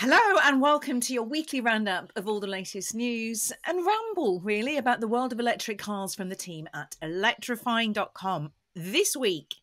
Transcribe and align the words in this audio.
Hello, 0.00 0.38
and 0.44 0.60
welcome 0.60 1.00
to 1.00 1.12
your 1.12 1.24
weekly 1.24 1.60
roundup 1.60 2.12
of 2.14 2.28
all 2.28 2.38
the 2.38 2.46
latest 2.46 2.94
news 2.94 3.50
and 3.66 3.84
ramble, 3.84 4.38
really, 4.38 4.76
about 4.76 5.00
the 5.00 5.08
world 5.08 5.32
of 5.32 5.40
electric 5.40 5.76
cars 5.80 6.14
from 6.14 6.28
the 6.28 6.36
team 6.36 6.68
at 6.72 6.94
electrifying.com. 7.02 8.52
This 8.76 9.16
week, 9.16 9.56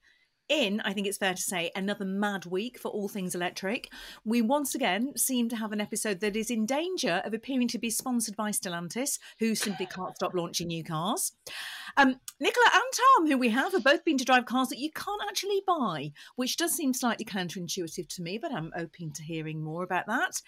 in, 0.50 0.82
I 0.82 0.94
think 0.94 1.08
it's 1.08 1.18
fair 1.18 1.34
to 1.34 1.42
say, 1.42 1.72
another 1.76 2.06
mad 2.06 2.46
week 2.46 2.78
for 2.78 2.90
all 2.90 3.08
things 3.08 3.36
electric. 3.36 3.90
We 4.24 4.42
once 4.42 4.76
again 4.76 5.18
seem 5.18 5.50
to 5.50 5.56
have 5.56 5.72
an 5.72 5.82
episode 5.82 6.20
that 6.20 6.36
is 6.36 6.52
in 6.52 6.66
danger 6.66 7.22
of 7.26 7.34
appearing 7.34 7.68
to 7.70 7.80
be 7.80 7.90
sponsored 7.90 8.36
by 8.36 8.52
Stellantis, 8.52 9.20
who 9.40 9.56
simply 9.56 9.86
can't 9.86 10.16
stop 10.16 10.34
launching 10.34 10.68
new 10.68 10.84
cars. 10.84 11.34
Um, 11.98 12.20
Nicola 12.40 12.70
and 12.74 12.84
Tom, 12.94 13.28
who 13.28 13.38
we 13.38 13.50
have, 13.50 13.72
have 13.72 13.84
both 13.84 14.04
been 14.04 14.18
to 14.18 14.26
drive 14.26 14.46
cars 14.46 14.70
that 14.70 14.80
you 14.80 14.92
can't 14.92 15.22
actually 15.28 15.62
buy, 15.66 16.12
which 16.36 16.58
does 16.58 16.74
seem 16.74 16.94
slightly 16.94 17.26
counterintuitive 17.26 18.08
to 18.08 18.22
me, 18.22 18.38
but 18.38 18.54
I'm 18.54 18.74
open 18.76 19.12
to 19.14 19.24
hearing 19.24 19.64
more 19.64 19.84
about 19.84 20.08
that. 20.08 20.42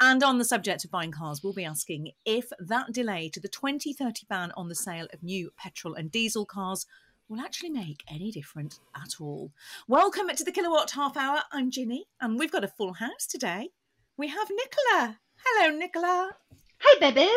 And 0.00 0.22
on 0.22 0.38
the 0.38 0.44
subject 0.44 0.84
of 0.84 0.90
buying 0.90 1.12
cars, 1.12 1.42
we'll 1.42 1.52
be 1.52 1.64
asking 1.64 2.12
if 2.24 2.50
that 2.58 2.92
delay 2.92 3.28
to 3.30 3.40
the 3.40 3.48
2030 3.48 4.26
ban 4.28 4.52
on 4.56 4.68
the 4.68 4.74
sale 4.74 5.08
of 5.12 5.22
new 5.22 5.50
petrol 5.56 5.94
and 5.94 6.10
diesel 6.10 6.46
cars 6.46 6.86
will 7.32 7.40
actually 7.40 7.70
make 7.70 8.04
any 8.10 8.30
difference 8.30 8.78
at 8.94 9.14
all. 9.18 9.50
Welcome 9.88 10.26
back 10.26 10.36
to 10.36 10.44
the 10.44 10.52
Kilowatt 10.52 10.90
Half 10.90 11.16
Hour. 11.16 11.40
I'm 11.50 11.70
Ginny, 11.70 12.04
and 12.20 12.38
we've 12.38 12.52
got 12.52 12.62
a 12.62 12.68
full 12.68 12.92
house 12.92 13.26
today. 13.26 13.70
We 14.18 14.28
have 14.28 14.48
Nicola. 14.50 15.18
Hello, 15.42 15.74
Nicola. 15.74 16.32
Hey, 16.78 17.00
babies. 17.00 17.30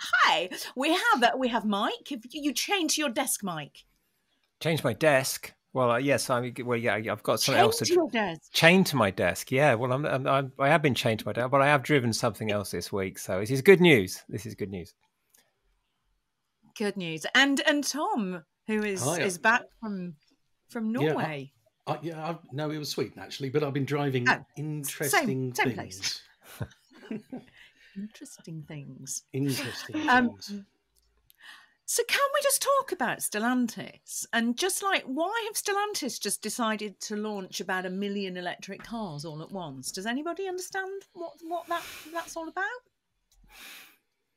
Hi. 0.00 0.50
We 0.74 0.94
have 0.94 1.34
we 1.38 1.46
have 1.46 1.64
Mike. 1.64 2.08
Have 2.10 2.22
you 2.32 2.52
changed 2.52 2.98
your 2.98 3.08
desk, 3.08 3.44
Mike? 3.44 3.84
Changed 4.58 4.82
my 4.82 4.94
desk. 4.94 5.54
Well, 5.72 5.92
uh, 5.92 5.98
yes, 5.98 6.28
I 6.28 6.52
well, 6.64 6.76
yeah, 6.76 6.94
I've 6.96 7.22
got 7.22 7.38
something 7.38 7.54
chained 7.54 7.66
else 7.66 7.78
to, 7.78 7.84
to 7.84 7.94
your 7.94 8.10
desk. 8.10 8.52
chained 8.52 8.86
to 8.86 8.96
my 8.96 9.12
desk. 9.12 9.52
Yeah, 9.52 9.74
well, 9.74 9.92
I'm, 9.92 10.04
I'm, 10.06 10.26
I'm, 10.26 10.52
I 10.58 10.70
have 10.70 10.82
been 10.82 10.96
chained 10.96 11.20
to 11.20 11.26
my 11.26 11.32
desk, 11.32 11.52
but 11.52 11.62
I 11.62 11.66
have 11.66 11.84
driven 11.84 12.12
something 12.12 12.50
else 12.50 12.72
this 12.72 12.92
week, 12.92 13.16
so 13.16 13.38
this 13.38 13.52
is 13.52 13.62
good 13.62 13.80
news. 13.80 14.24
This 14.28 14.44
is 14.44 14.56
good 14.56 14.70
news. 14.70 14.92
Good 16.76 16.96
news. 16.96 17.24
And 17.32 17.60
and 17.60 17.84
Tom, 17.84 18.42
who 18.66 18.82
is 18.82 19.02
Hi. 19.02 19.22
is 19.22 19.38
back 19.38 19.62
from 19.80 20.14
from 20.68 20.90
Yeah, 20.90 21.00
I- 21.00 21.04
Norway. 21.12 21.52
Uh, 21.88 21.96
yeah, 22.02 22.30
I, 22.30 22.38
no, 22.52 22.70
it 22.70 22.78
was 22.78 22.88
Sweden 22.90 23.20
actually, 23.20 23.48
but 23.48 23.62
I've 23.62 23.72
been 23.72 23.84
driving 23.84 24.28
Oh, 24.28 24.44
interesting 24.56 25.54
same 25.54 25.74
things. 25.74 25.74
place. 25.74 26.22
Interesting 27.96 28.62
things. 28.68 29.22
Interesting 29.32 30.08
Um, 30.08 30.30
things. 30.30 30.52
So 31.88 32.02
can 32.08 32.20
we 32.34 32.40
just 32.42 32.60
talk 32.60 32.90
about 32.90 33.18
Stellantis 33.20 34.26
and 34.32 34.58
just 34.58 34.82
like 34.82 35.04
why 35.04 35.44
have 35.46 35.54
Stellantis 35.54 36.20
just 36.20 36.42
decided 36.42 36.98
to 37.02 37.16
launch 37.16 37.60
about 37.60 37.86
a 37.86 37.90
million 37.90 38.36
electric 38.36 38.82
cars 38.82 39.24
all 39.24 39.40
at 39.40 39.52
once? 39.52 39.92
Does 39.92 40.04
anybody 40.04 40.48
understand 40.48 41.02
what 41.12 41.34
what 41.46 41.66
that 41.68 41.82
that's 42.12 42.36
all 42.36 42.48
about? 42.48 42.64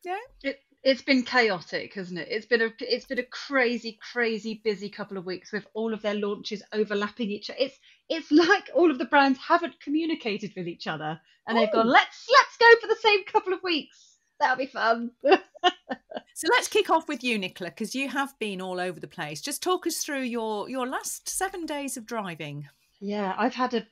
Yeah. 0.06 0.20
It, 0.44 0.60
it's 0.84 1.02
been 1.02 1.24
chaotic, 1.24 1.94
hasn't 1.94 2.20
it? 2.20 2.28
It's 2.32 2.46
been 2.46 2.62
a 2.62 2.70
it's 2.80 3.06
been 3.06 3.20
a 3.20 3.24
crazy, 3.24 4.00
crazy 4.14 4.62
busy 4.64 4.90
couple 4.90 5.18
of 5.18 5.26
weeks 5.26 5.52
with 5.52 5.68
all 5.74 5.94
of 5.94 6.02
their 6.02 6.14
launches 6.16 6.64
overlapping 6.74 7.30
each 7.30 7.50
other. 7.50 7.60
It's 7.60 7.78
it's 8.10 8.32
like 8.32 8.70
all 8.74 8.90
of 8.92 8.98
the 8.98 9.06
brands 9.06 9.40
haven't 9.40 9.80
communicated 9.82 10.54
with 10.56 10.68
each 10.68 10.88
other, 10.88 11.20
and 11.48 11.58
they've 11.58 11.72
gone, 11.72 11.88
Oh. 11.88 11.92
let's 11.92 12.28
let's 12.32 12.58
go 12.58 12.80
for 12.82 12.88
the 12.88 13.00
same 13.02 13.24
couple 13.26 13.54
of 13.54 13.62
weeks. 13.64 14.18
That'll 14.40 14.58
be 14.58 14.66
fun. 14.68 15.12
So 16.36 16.48
let's 16.54 16.70
kick 16.70 16.90
off 16.90 17.10
with 17.10 17.22
you, 17.22 17.38
Nicola, 17.38 17.70
because 17.70 17.94
you 17.94 18.08
have 18.08 18.34
been 18.40 18.62
all 18.62 18.80
over 18.80 18.98
the 18.98 19.10
place. 19.10 19.42
Just 19.42 19.62
talk 19.62 19.86
us 19.86 19.98
through 19.98 20.22
your 20.22 20.70
your 20.70 20.88
last 20.88 21.28
seven 21.28 21.66
days 21.66 21.98
of 21.98 22.06
driving. 22.06 22.66
yeah, 23.02 23.36
I've 23.38 23.56
had 23.56 23.74
a 23.74 23.86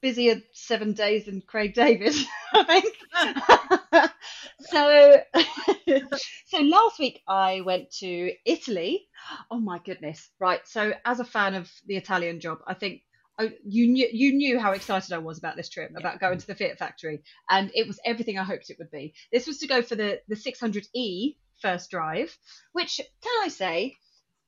busier 0.00 0.42
seven 0.52 0.92
days 0.92 1.26
than 1.26 1.40
Craig 1.40 1.74
David, 1.74 2.14
I 2.54 2.64
think. 2.64 4.10
so, 4.60 5.20
so 6.46 6.58
last 6.60 6.98
week 6.98 7.22
I 7.26 7.62
went 7.62 7.90
to 7.98 8.32
Italy. 8.44 9.08
Oh 9.50 9.60
my 9.60 9.78
goodness! 9.78 10.30
Right. 10.38 10.60
So, 10.66 10.92
as 11.04 11.20
a 11.20 11.24
fan 11.24 11.54
of 11.54 11.70
the 11.86 11.96
Italian 11.96 12.40
job, 12.40 12.58
I 12.66 12.74
think 12.74 13.02
I, 13.38 13.52
you 13.64 13.86
knew 13.88 14.08
you 14.12 14.32
knew 14.34 14.58
how 14.58 14.72
excited 14.72 15.12
I 15.12 15.18
was 15.18 15.38
about 15.38 15.56
this 15.56 15.68
trip, 15.68 15.92
about 15.96 16.20
going 16.20 16.38
to 16.38 16.46
the 16.46 16.54
Fiat 16.54 16.78
factory, 16.78 17.22
and 17.48 17.70
it 17.74 17.86
was 17.86 18.00
everything 18.04 18.38
I 18.38 18.44
hoped 18.44 18.70
it 18.70 18.78
would 18.78 18.90
be. 18.90 19.14
This 19.32 19.46
was 19.46 19.58
to 19.58 19.66
go 19.66 19.82
for 19.82 19.94
the 19.94 20.20
the 20.28 20.36
600e 20.36 21.36
first 21.60 21.90
drive, 21.90 22.36
which 22.72 23.00
can 23.22 23.44
I 23.44 23.48
say, 23.48 23.96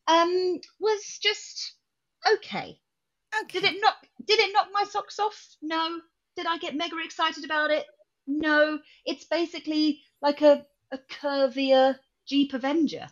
um, 0.07 0.61
was 0.79 1.19
just 1.23 1.75
okay. 2.35 2.81
Okay. 3.43 3.61
Did 3.61 3.65
it 3.65 3.81
knock 3.81 3.97
did 4.27 4.39
it 4.41 4.53
knock 4.53 4.69
my 4.73 4.85
socks 4.85 5.19
off? 5.19 5.57
No. 5.63 6.01
Did 6.37 6.47
I 6.47 6.59
get 6.59 6.77
mega 6.77 6.97
excited 7.05 7.45
about 7.45 7.71
it? 7.71 7.87
No. 8.27 8.79
It's 9.05 9.25
basically 9.25 10.03
like 10.23 10.43
a, 10.43 10.67
a 10.93 10.99
curvier 10.99 11.97
Jeep 12.27 12.55
Avenger. 12.55 13.09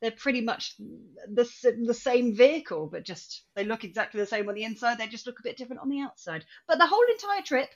They're 0.00 0.10
pretty 0.10 0.40
much 0.40 0.74
the 0.78 1.46
the 1.84 1.94
same 1.94 2.34
vehicle, 2.34 2.88
but 2.90 3.04
just 3.04 3.44
they 3.54 3.64
look 3.64 3.84
exactly 3.84 4.20
the 4.20 4.26
same 4.26 4.48
on 4.48 4.54
the 4.54 4.64
inside. 4.64 4.98
They 4.98 5.08
just 5.08 5.26
look 5.26 5.40
a 5.40 5.44
bit 5.44 5.58
different 5.58 5.82
on 5.82 5.90
the 5.90 6.00
outside. 6.00 6.44
But 6.66 6.78
the 6.78 6.86
whole 6.86 7.04
entire 7.10 7.42
trip 7.42 7.68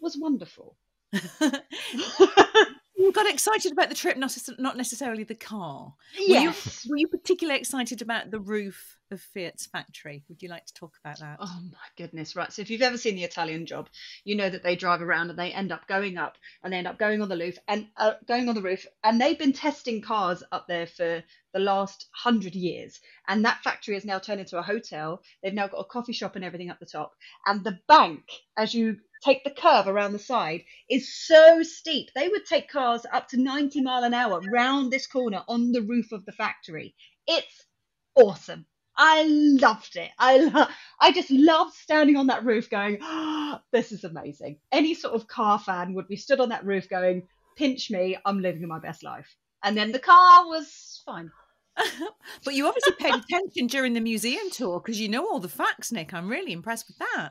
was 0.00 0.16
wonderful. 0.16 0.76
you 3.02 3.12
got 3.12 3.28
excited 3.28 3.72
about 3.72 3.88
the 3.88 3.94
trip, 3.94 4.16
not 4.16 4.36
not 4.58 4.76
necessarily 4.76 5.24
the 5.24 5.34
car. 5.34 5.94
yes. 6.16 6.86
Were 6.88 6.96
you 6.96 7.08
particularly 7.08 7.58
excited 7.58 8.02
about 8.02 8.30
the 8.30 8.40
roof 8.40 8.98
of 9.10 9.20
Fiat's 9.20 9.66
factory? 9.66 10.24
Would 10.28 10.42
you 10.42 10.48
like 10.48 10.64
to 10.66 10.74
talk 10.74 10.94
about 11.04 11.18
that? 11.18 11.36
Oh 11.40 11.60
my 11.70 11.78
goodness, 11.96 12.34
right. 12.34 12.52
So 12.52 12.62
if 12.62 12.70
you've 12.70 12.82
ever 12.82 12.96
seen 12.96 13.16
the 13.16 13.24
Italian 13.24 13.66
job, 13.66 13.88
you 14.24 14.36
know 14.36 14.48
that 14.48 14.62
they 14.62 14.76
drive 14.76 15.02
around 15.02 15.30
and 15.30 15.38
they 15.38 15.52
end 15.52 15.72
up 15.72 15.86
going 15.86 16.16
up 16.16 16.36
and 16.62 16.72
they 16.72 16.78
end 16.78 16.86
up 16.86 16.98
going 16.98 17.20
on 17.22 17.28
the 17.28 17.36
roof 17.36 17.58
and 17.68 17.88
uh, 17.96 18.14
going 18.26 18.48
on 18.48 18.54
the 18.54 18.62
roof 18.62 18.86
and 19.04 19.20
they've 19.20 19.38
been 19.38 19.52
testing 19.52 20.00
cars 20.00 20.42
up 20.52 20.66
there 20.68 20.86
for 20.86 21.22
the 21.52 21.60
last 21.60 22.06
100 22.24 22.54
years 22.54 23.00
and 23.28 23.44
that 23.44 23.62
factory 23.62 23.94
has 23.94 24.04
now 24.04 24.18
turned 24.18 24.40
into 24.40 24.58
a 24.58 24.62
hotel. 24.62 25.22
They've 25.42 25.52
now 25.52 25.68
got 25.68 25.80
a 25.80 25.84
coffee 25.84 26.12
shop 26.12 26.36
and 26.36 26.44
everything 26.44 26.70
up 26.70 26.78
the 26.80 26.86
top 26.86 27.12
and 27.46 27.62
the 27.64 27.78
bank 27.88 28.22
as 28.56 28.74
you 28.74 28.96
take 29.24 29.44
the 29.44 29.50
curve 29.50 29.86
around 29.86 30.12
the 30.12 30.18
side 30.18 30.62
is 30.90 31.14
so 31.14 31.62
steep. 31.62 32.10
They 32.14 32.28
would 32.28 32.44
take 32.44 32.68
cars 32.68 33.06
up 33.12 33.28
to 33.28 33.40
90 33.40 33.80
mile 33.82 34.04
an 34.04 34.14
hour 34.14 34.40
round 34.52 34.92
this 34.92 35.06
corner 35.06 35.42
on 35.48 35.72
the 35.72 35.82
roof 35.82 36.12
of 36.12 36.24
the 36.24 36.32
factory. 36.32 36.94
It's 37.26 37.66
awesome. 38.14 38.66
I 38.96 39.24
loved 39.24 39.96
it. 39.96 40.10
I 40.18 40.36
lo- 40.38 40.66
I 41.00 41.12
just 41.12 41.30
loved 41.30 41.74
standing 41.74 42.16
on 42.16 42.26
that 42.26 42.44
roof 42.44 42.68
going, 42.68 42.98
oh, 43.00 43.58
this 43.72 43.92
is 43.92 44.04
amazing. 44.04 44.58
Any 44.70 44.94
sort 44.94 45.14
of 45.14 45.26
car 45.28 45.58
fan 45.58 45.94
would 45.94 46.08
be 46.08 46.16
stood 46.16 46.40
on 46.40 46.50
that 46.50 46.64
roof 46.66 46.88
going, 46.88 47.26
pinch 47.56 47.90
me, 47.90 48.18
I'm 48.24 48.40
living 48.40 48.66
my 48.68 48.78
best 48.78 49.02
life. 49.02 49.34
And 49.64 49.76
then 49.76 49.92
the 49.92 49.98
car 49.98 50.46
was 50.46 51.02
fine. 51.06 51.30
but 52.44 52.54
you 52.54 52.66
obviously 52.66 52.92
paid 52.98 53.14
attention 53.14 53.66
during 53.66 53.94
the 53.94 54.00
museum 54.00 54.50
tour 54.50 54.80
because 54.80 55.00
you 55.00 55.08
know 55.08 55.26
all 55.26 55.38
the 55.38 55.48
facts, 55.48 55.90
Nick. 55.90 56.12
I'm 56.12 56.28
really 56.28 56.52
impressed 56.52 56.86
with 56.86 56.98
that. 56.98 57.30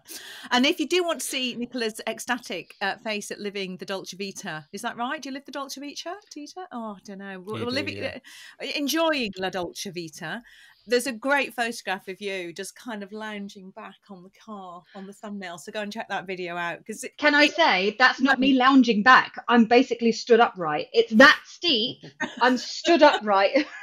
And 0.49 0.65
if 0.65 0.79
you 0.79 0.87
do 0.87 1.03
want 1.03 1.21
to 1.21 1.25
see 1.25 1.55
Nicola's 1.55 2.01
ecstatic 2.07 2.75
uh, 2.81 2.95
face 2.97 3.31
at 3.31 3.39
living 3.39 3.77
the 3.77 3.85
Dolce 3.85 4.17
Vita, 4.17 4.67
is 4.71 4.81
that 4.81 4.97
right? 4.97 5.21
Do 5.21 5.29
you 5.29 5.33
live 5.33 5.45
the 5.45 5.51
Dolce 5.51 5.79
Vita, 5.79 6.15
Tita? 6.29 6.67
Oh, 6.71 6.97
I 6.97 6.99
don't 7.05 7.19
know. 7.19 7.39
We're, 7.39 7.53
we're 7.53 7.65
do, 7.65 7.71
living, 7.71 7.97
yeah. 7.97 8.17
uh, 8.61 8.67
enjoying 8.75 9.31
La 9.37 9.49
Dolce 9.49 9.91
Vita. 9.91 10.41
There's 10.87 11.05
a 11.05 11.11
great 11.11 11.53
photograph 11.53 12.07
of 12.07 12.19
you 12.19 12.51
just 12.51 12.75
kind 12.75 13.03
of 13.03 13.11
lounging 13.11 13.69
back 13.69 13.97
on 14.09 14.23
the 14.23 14.31
car 14.43 14.81
on 14.95 15.05
the 15.05 15.13
thumbnail. 15.13 15.59
So 15.59 15.71
go 15.71 15.81
and 15.81 15.93
check 15.93 16.09
that 16.09 16.25
video 16.25 16.57
out 16.57 16.79
because 16.79 17.05
Can 17.17 17.35
I 17.35 17.47
say 17.47 17.95
that's 17.99 18.19
not 18.19 18.39
me 18.39 18.53
lounging 18.53 19.03
back? 19.03 19.35
I'm 19.47 19.65
basically 19.65 20.11
stood 20.11 20.39
upright. 20.39 20.87
It's 20.91 21.13
that 21.13 21.39
steep. 21.45 21.99
I'm 22.41 22.57
stood 22.57 23.03
upright. 23.03 23.67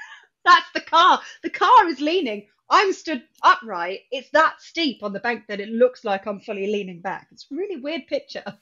that's 0.44 0.70
the 0.74 0.80
car. 0.80 1.20
The 1.42 1.50
car 1.50 1.86
is 1.88 2.00
leaning. 2.00 2.46
I'm 2.70 2.92
stood 2.92 3.22
upright. 3.42 4.00
It's 4.10 4.30
that 4.30 4.60
steep 4.60 5.02
on 5.02 5.12
the 5.12 5.20
bank 5.20 5.44
that 5.48 5.60
it 5.60 5.68
looks 5.68 6.04
like 6.04 6.26
I'm 6.26 6.40
fully 6.40 6.66
leaning 6.70 7.00
back. 7.00 7.28
It's 7.32 7.46
a 7.50 7.54
really 7.54 7.80
weird 7.80 8.06
picture. 8.06 8.42
Were 8.46 8.54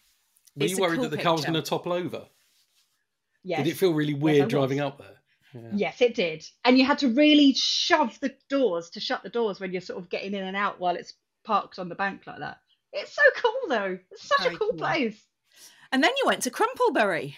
it's 0.65 0.75
you 0.75 0.81
worried 0.81 0.97
cool 1.01 1.09
that 1.09 1.17
the 1.17 1.23
car 1.23 1.33
was 1.35 1.45
going 1.45 1.55
to 1.55 1.63
topple 1.63 1.93
over? 1.93 2.27
Yes. 3.43 3.65
Did 3.65 3.71
it 3.73 3.77
feel 3.77 3.93
really 3.93 4.15
weird 4.15 4.45
was. 4.45 4.51
driving 4.51 4.81
up 4.81 4.99
there? 4.99 5.17
Yeah. 5.55 5.71
Yes, 5.75 6.01
it 6.01 6.15
did. 6.15 6.45
And 6.65 6.79
you 6.79 6.85
had 6.85 6.99
to 6.99 7.09
really 7.09 7.55
shove 7.55 8.19
the 8.21 8.35
doors 8.49 8.91
to 8.91 9.01
shut 9.01 9.23
the 9.23 9.29
doors 9.29 9.61
when 9.61 9.73
you're 9.73 9.81
sort 9.81 10.03
of 10.03 10.09
getting 10.09 10.35
in 10.35 10.45
and 10.45 10.57
out 10.57 10.81
while 10.81 10.97
it's 10.97 11.15
parked 11.45 11.79
on 11.79 11.89
the 11.89 11.95
bank 11.95 12.23
like 12.27 12.41
that. 12.41 12.59
It's 12.93 13.15
so 13.15 13.23
cool 13.37 13.69
though. 13.69 13.99
It's 14.11 14.29
such 14.29 14.43
Very 14.43 14.55
a 14.55 14.59
cool 14.59 14.71
cool. 14.71 14.79
place. 14.79 15.21
and 15.93 16.03
then 16.03 16.11
you 16.19 16.25
went 16.27 16.43
to 16.43 16.51
Crumplebury. 16.51 17.35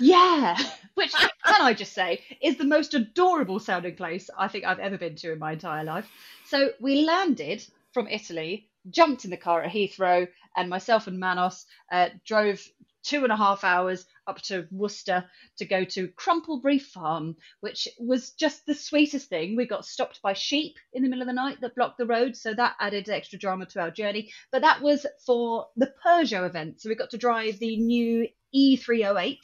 Yeah, 0.00 0.56
which 0.94 1.12
can 1.12 1.30
I 1.62 1.74
just 1.74 1.92
say 1.92 2.22
is 2.40 2.56
the 2.56 2.64
most 2.64 2.94
adorable 2.94 3.58
sounding 3.58 3.96
place 3.96 4.30
I 4.36 4.48
think 4.48 4.64
I've 4.64 4.78
ever 4.78 4.98
been 4.98 5.16
to 5.16 5.32
in 5.32 5.38
my 5.38 5.52
entire 5.52 5.84
life. 5.84 6.08
So 6.46 6.70
we 6.80 7.04
landed 7.04 7.64
from 7.92 8.08
Italy, 8.08 8.68
jumped 8.90 9.24
in 9.24 9.30
the 9.30 9.36
car 9.36 9.62
at 9.62 9.72
Heathrow, 9.72 10.28
and 10.56 10.68
myself 10.68 11.06
and 11.06 11.18
Manos 11.18 11.66
uh, 11.90 12.08
drove 12.24 12.66
two 13.02 13.24
and 13.24 13.32
a 13.32 13.36
half 13.36 13.64
hours 13.64 14.06
up 14.26 14.40
to 14.42 14.66
Worcester 14.70 15.24
to 15.58 15.64
go 15.64 15.84
to 15.84 16.08
Crumplebury 16.08 16.80
Farm, 16.80 17.36
which 17.60 17.88
was 17.98 18.30
just 18.30 18.64
the 18.64 18.74
sweetest 18.74 19.28
thing. 19.28 19.56
We 19.56 19.66
got 19.66 19.84
stopped 19.84 20.22
by 20.22 20.32
sheep 20.34 20.76
in 20.92 21.02
the 21.02 21.08
middle 21.08 21.22
of 21.22 21.26
the 21.26 21.32
night 21.32 21.60
that 21.60 21.74
blocked 21.74 21.98
the 21.98 22.06
road, 22.06 22.36
so 22.36 22.54
that 22.54 22.76
added 22.78 23.08
extra 23.08 23.38
drama 23.38 23.66
to 23.66 23.80
our 23.80 23.90
journey. 23.90 24.32
But 24.50 24.62
that 24.62 24.80
was 24.80 25.04
for 25.26 25.66
the 25.76 25.92
Peugeot 26.04 26.46
event, 26.46 26.80
so 26.80 26.88
we 26.88 26.94
got 26.94 27.10
to 27.10 27.18
drive 27.18 27.58
the 27.58 27.76
new 27.76 28.28
E308, 28.54 29.38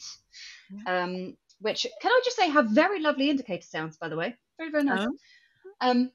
um, 0.85 1.35
which 1.61 1.85
can 2.01 2.11
I 2.11 2.21
just 2.23 2.37
say 2.37 2.49
have 2.49 2.69
very 2.69 3.01
lovely 3.01 3.29
indicator 3.29 3.65
sounds, 3.65 3.97
by 3.97 4.09
the 4.09 4.15
way, 4.15 4.35
very 4.57 4.71
very 4.71 4.83
nice. 4.83 5.07
Oh. 5.07 5.11
Um, 5.81 6.11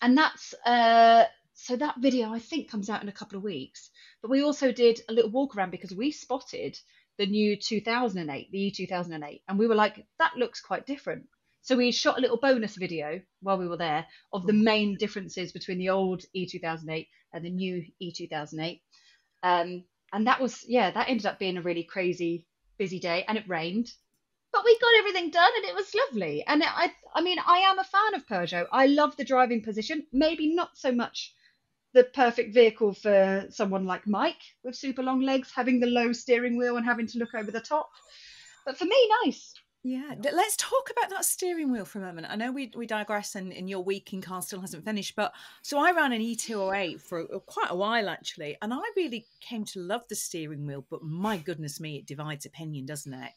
and 0.00 0.16
that's 0.16 0.54
uh, 0.64 1.24
so 1.54 1.76
that 1.76 1.96
video 1.98 2.32
I 2.32 2.38
think 2.38 2.70
comes 2.70 2.88
out 2.88 3.02
in 3.02 3.08
a 3.08 3.12
couple 3.12 3.36
of 3.36 3.42
weeks. 3.44 3.90
But 4.22 4.30
we 4.30 4.42
also 4.42 4.72
did 4.72 5.00
a 5.08 5.12
little 5.12 5.30
walk 5.30 5.56
around 5.56 5.70
because 5.70 5.92
we 5.92 6.10
spotted 6.10 6.78
the 7.18 7.26
new 7.26 7.56
2008, 7.56 8.50
the 8.50 8.70
E2008, 8.70 9.42
and 9.48 9.58
we 9.58 9.66
were 9.66 9.74
like, 9.74 10.06
that 10.18 10.36
looks 10.36 10.60
quite 10.60 10.86
different. 10.86 11.26
So 11.62 11.76
we 11.76 11.90
shot 11.90 12.16
a 12.16 12.20
little 12.20 12.38
bonus 12.38 12.76
video 12.76 13.20
while 13.42 13.58
we 13.58 13.68
were 13.68 13.76
there 13.76 14.06
of 14.32 14.46
the 14.46 14.52
main 14.52 14.96
differences 14.96 15.52
between 15.52 15.78
the 15.78 15.90
old 15.90 16.24
E2008 16.34 17.08
and 17.32 17.44
the 17.44 17.50
new 17.50 17.84
E2008. 18.00 18.80
Um, 19.42 19.84
and 20.12 20.26
that 20.26 20.40
was, 20.40 20.64
yeah, 20.66 20.90
that 20.90 21.08
ended 21.08 21.26
up 21.26 21.38
being 21.38 21.58
a 21.58 21.62
really 21.62 21.84
crazy, 21.84 22.46
busy 22.78 23.00
day, 23.00 23.24
and 23.28 23.36
it 23.36 23.48
rained. 23.48 23.92
But 24.52 24.64
we 24.64 24.78
got 24.78 24.94
everything 24.98 25.30
done, 25.30 25.50
and 25.56 25.64
it 25.64 25.74
was 25.74 25.94
lovely. 25.94 26.44
And 26.46 26.62
I, 26.64 26.92
I 27.14 27.20
mean, 27.20 27.38
I 27.46 27.58
am 27.58 27.78
a 27.78 27.84
fan 27.84 28.14
of 28.14 28.26
Peugeot. 28.26 28.66
I 28.72 28.86
love 28.86 29.16
the 29.16 29.24
driving 29.24 29.62
position. 29.62 30.06
Maybe 30.12 30.54
not 30.54 30.76
so 30.76 30.92
much 30.92 31.34
the 31.94 32.04
perfect 32.04 32.54
vehicle 32.54 32.92
for 32.92 33.46
someone 33.50 33.84
like 33.84 34.06
Mike 34.06 34.42
with 34.62 34.76
super 34.76 35.02
long 35.02 35.20
legs, 35.20 35.50
having 35.54 35.80
the 35.80 35.86
low 35.86 36.12
steering 36.12 36.56
wheel 36.56 36.76
and 36.76 36.86
having 36.86 37.06
to 37.08 37.18
look 37.18 37.34
over 37.34 37.50
the 37.50 37.60
top. 37.60 37.90
But 38.64 38.76
for 38.76 38.84
me, 38.84 39.10
nice. 39.24 39.54
Yeah, 39.88 40.14
let's 40.20 40.56
talk 40.56 40.90
about 40.90 41.08
that 41.10 41.24
steering 41.24 41.72
wheel 41.72 41.86
for 41.86 41.98
a 41.98 42.02
moment. 42.02 42.26
I 42.28 42.36
know 42.36 42.52
we 42.52 42.70
we 42.76 42.86
digress, 42.86 43.34
and, 43.34 43.52
and 43.54 43.70
your 43.70 43.82
week 43.82 44.12
in 44.12 44.20
car 44.20 44.42
still 44.42 44.60
hasn't 44.60 44.84
finished. 44.84 45.16
But 45.16 45.32
so 45.62 45.78
I 45.78 45.92
ran 45.92 46.12
an 46.12 46.20
E208 46.20 47.00
for 47.00 47.24
quite 47.46 47.70
a 47.70 47.74
while 47.74 48.08
actually, 48.10 48.58
and 48.60 48.74
I 48.74 48.80
really 48.96 49.26
came 49.40 49.64
to 49.66 49.80
love 49.80 50.02
the 50.10 50.14
steering 50.14 50.66
wheel. 50.66 50.84
But 50.90 51.02
my 51.02 51.38
goodness 51.38 51.80
me, 51.80 51.96
it 51.96 52.06
divides 52.06 52.44
opinion, 52.44 52.84
doesn't 52.84 53.14
it? 53.14 53.32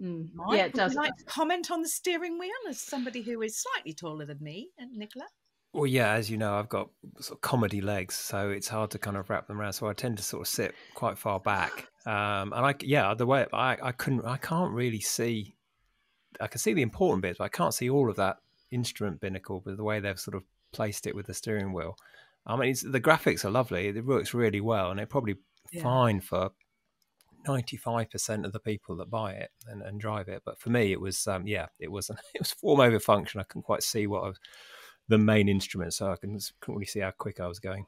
Mm. 0.00 0.28
Mike, 0.34 0.56
Yeah, 0.56 0.64
it 0.66 0.72
would 0.74 0.74
does. 0.74 0.92
you 0.94 0.98
like 1.00 1.16
to 1.16 1.24
comment 1.24 1.72
on 1.72 1.82
the 1.82 1.88
steering 1.88 2.38
wheel 2.38 2.52
as 2.68 2.80
somebody 2.80 3.22
who 3.22 3.42
is 3.42 3.56
slightly 3.56 3.92
taller 3.92 4.24
than 4.24 4.38
me 4.40 4.70
and 4.78 4.92
Nicola? 4.92 5.26
Well, 5.72 5.86
yeah, 5.86 6.12
as 6.12 6.30
you 6.30 6.36
know, 6.36 6.54
I've 6.54 6.68
got 6.68 6.90
sort 7.18 7.38
of 7.38 7.40
comedy 7.40 7.80
legs, 7.80 8.14
so 8.14 8.50
it's 8.50 8.68
hard 8.68 8.92
to 8.92 8.98
kind 8.98 9.16
of 9.16 9.28
wrap 9.28 9.48
them 9.48 9.60
around. 9.60 9.72
So 9.72 9.88
I 9.88 9.94
tend 9.94 10.16
to 10.18 10.22
sort 10.22 10.42
of 10.42 10.48
sit 10.48 10.74
quite 10.94 11.18
far 11.18 11.40
back. 11.40 11.88
Um, 12.06 12.52
and 12.52 12.64
I, 12.64 12.74
yeah, 12.80 13.12
the 13.14 13.26
way 13.26 13.46
I, 13.52 13.76
I 13.82 13.92
couldn't, 13.92 14.24
I 14.24 14.36
can't 14.36 14.72
really 14.72 15.00
see. 15.00 15.56
I 16.40 16.46
can 16.46 16.58
see 16.58 16.72
the 16.74 16.82
important 16.82 17.22
bits, 17.22 17.38
but 17.38 17.44
I 17.44 17.48
can't 17.48 17.74
see 17.74 17.90
all 17.90 18.08
of 18.10 18.16
that 18.16 18.38
instrument 18.70 19.20
binnacle. 19.20 19.60
But 19.64 19.76
the 19.76 19.84
way 19.84 20.00
they've 20.00 20.18
sort 20.18 20.36
of 20.36 20.44
placed 20.72 21.06
it 21.06 21.14
with 21.14 21.26
the 21.26 21.34
steering 21.34 21.72
wheel, 21.72 21.96
I 22.46 22.56
mean, 22.56 22.70
it's, 22.70 22.82
the 22.82 23.00
graphics 23.00 23.44
are 23.44 23.50
lovely. 23.50 23.88
It 23.88 24.04
works 24.04 24.34
really 24.34 24.60
well, 24.60 24.90
and 24.90 24.98
they're 24.98 25.06
probably 25.06 25.36
Yeah. 25.72 25.82
fine 25.82 26.20
for 26.20 26.50
ninety-five 27.46 28.10
percent 28.10 28.44
of 28.44 28.52
the 28.52 28.60
people 28.60 28.96
that 28.96 29.10
buy 29.10 29.32
it 29.32 29.50
and, 29.66 29.82
and 29.82 30.00
drive 30.00 30.28
it. 30.28 30.42
But 30.44 30.58
for 30.58 30.70
me, 30.70 30.92
it 30.92 31.00
was, 31.00 31.26
um, 31.26 31.46
yeah, 31.46 31.66
it 31.78 31.90
was, 31.90 32.10
it 32.34 32.40
was 32.40 32.52
form 32.52 32.80
over 32.80 32.98
function. 33.00 33.40
I 33.40 33.44
couldn't 33.44 33.62
quite 33.62 33.82
see 33.82 34.06
what 34.06 34.24
I 34.24 34.28
was, 34.28 34.38
the 35.08 35.18
main 35.18 35.48
instrument, 35.48 35.94
so 35.94 36.10
I 36.12 36.16
couldn't, 36.16 36.50
couldn't 36.60 36.76
really 36.76 36.86
see 36.86 37.00
how 37.00 37.12
quick 37.12 37.40
I 37.40 37.46
was 37.46 37.60
going. 37.60 37.86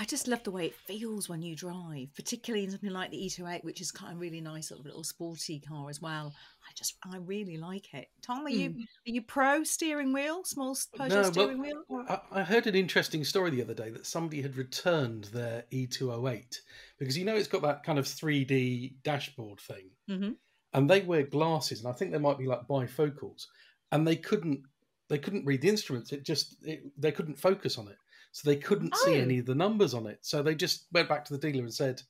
I 0.00 0.04
just 0.04 0.28
love 0.28 0.44
the 0.44 0.52
way 0.52 0.66
it 0.66 0.74
feels 0.76 1.28
when 1.28 1.42
you 1.42 1.56
drive, 1.56 2.14
particularly 2.14 2.64
in 2.64 2.70
something 2.70 2.90
like 2.90 3.10
the 3.10 3.16
E28, 3.16 3.64
which 3.64 3.80
is 3.80 3.90
kind 3.90 4.12
of 4.12 4.20
really 4.20 4.40
nice, 4.40 4.68
sort 4.68 4.78
of 4.78 4.86
little 4.86 5.02
sporty 5.02 5.58
car 5.58 5.90
as 5.90 6.00
well. 6.00 6.32
I 6.62 6.70
just, 6.76 6.96
I 7.04 7.16
really 7.16 7.56
like 7.56 7.92
it. 7.94 8.06
Tom, 8.22 8.46
are 8.46 8.48
you 8.50 8.68
are 8.70 9.10
you 9.10 9.22
pro 9.22 9.64
steering 9.64 10.12
wheel, 10.12 10.44
small 10.44 10.74
Peugeot 10.96 11.08
No, 11.08 11.22
steering 11.24 11.58
wheel? 11.60 11.82
or- 11.88 12.10
I, 12.10 12.20
I 12.30 12.42
heard 12.44 12.68
an 12.68 12.76
interesting 12.76 13.24
story 13.24 13.50
the 13.50 13.62
other 13.62 13.74
day 13.74 13.90
that 13.90 14.06
somebody 14.06 14.40
had 14.40 14.56
returned 14.56 15.24
their 15.24 15.64
E208 15.72 16.58
because 16.98 17.18
you 17.18 17.24
know 17.24 17.34
it's 17.34 17.48
got 17.48 17.62
that 17.62 17.82
kind 17.82 17.98
of 17.98 18.04
3D 18.06 18.94
dashboard 19.02 19.58
thing, 19.60 19.90
Mhm. 20.08 20.36
and 20.74 20.88
they 20.88 21.00
wear 21.00 21.24
glasses, 21.24 21.80
and 21.80 21.88
I 21.88 21.92
think 21.92 22.12
they 22.12 22.18
might 22.18 22.38
be 22.38 22.46
like 22.46 22.68
bifocals, 22.68 23.46
and 23.90 24.06
they 24.06 24.16
couldn't 24.16 24.62
they 25.08 25.18
couldn't 25.18 25.46
read 25.46 25.62
the 25.62 25.70
instruments. 25.70 26.12
It 26.12 26.22
just 26.24 26.54
it, 26.64 26.82
they 26.96 27.10
couldn't 27.12 27.40
focus 27.40 27.78
on 27.78 27.88
it, 27.88 27.96
so 28.38 28.48
they 28.48 28.56
couldn't 28.56 28.94
see 28.94 29.16
Oh. 29.18 29.22
any 29.22 29.38
of 29.38 29.46
the 29.46 29.54
numbers 29.54 29.94
on 29.94 30.06
it. 30.06 30.18
So 30.22 30.42
they 30.44 30.54
just 30.54 30.86
went 30.92 31.08
back 31.08 31.24
to 31.24 31.36
the 31.36 31.40
dealer 31.40 31.64
and 31.64 31.74
said, 31.74 32.02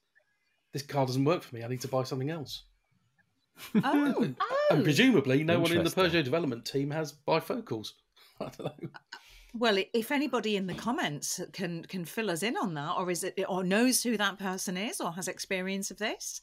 "This 0.72 0.82
car 0.82 1.06
doesn't 1.06 1.24
work 1.24 1.42
for 1.42 1.54
me. 1.54 1.64
I 1.64 1.68
need 1.68 1.80
to 1.80 1.88
buy 1.88 2.02
something 2.04 2.28
else." 2.28 2.64
Oh, 3.74 4.22
And, 4.22 4.36
Oh. 4.40 4.66
and 4.70 4.84
presumably, 4.84 5.42
no 5.42 5.58
one 5.58 5.70
in 5.72 5.78
the 5.78 5.84
Interesting. 5.84 6.20
Peugeot 6.20 6.24
development 6.24 6.64
team 6.66 6.90
has 6.90 7.14
bifocals. 7.26 7.88
I 8.40 8.50
don't 8.50 8.82
know. 8.82 8.90
well, 9.54 9.78
if 9.94 10.12
anybody 10.12 10.56
in 10.56 10.66
the 10.66 10.74
comments 10.74 11.40
can 11.52 11.84
can 11.84 12.04
fill 12.04 12.30
us 12.30 12.42
in 12.42 12.56
on 12.58 12.74
that, 12.74 12.92
or 12.98 13.10
is 13.10 13.24
it, 13.24 13.42
or 13.48 13.64
knows 13.64 14.02
who 14.02 14.16
that 14.18 14.38
person 14.38 14.76
is, 14.76 15.00
or 15.00 15.12
has 15.12 15.28
experience 15.28 15.90
of 15.90 15.96
this, 15.98 16.40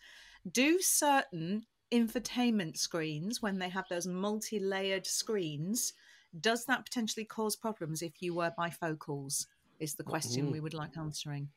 do 0.52 0.82
certain 0.82 1.68
infotainment 1.92 2.76
screens 2.78 3.42
when 3.42 3.60
they 3.60 3.70
have 3.70 3.86
those 3.90 4.08
multi-layered 4.08 5.06
screens, 5.06 5.94
does 6.42 6.66
that 6.66 6.84
potentially 6.84 7.24
cause 7.26 7.56
problems 7.56 8.02
if 8.02 8.22
you 8.22 8.34
were 8.34 8.52
bifocals? 8.58 9.46
Is 9.80 9.96
the 9.96 10.04
question 10.04 10.48
Mm. 10.48 10.52
we 10.52 10.60
would 10.60 10.74
like 10.74 10.98
answering. 10.98 11.50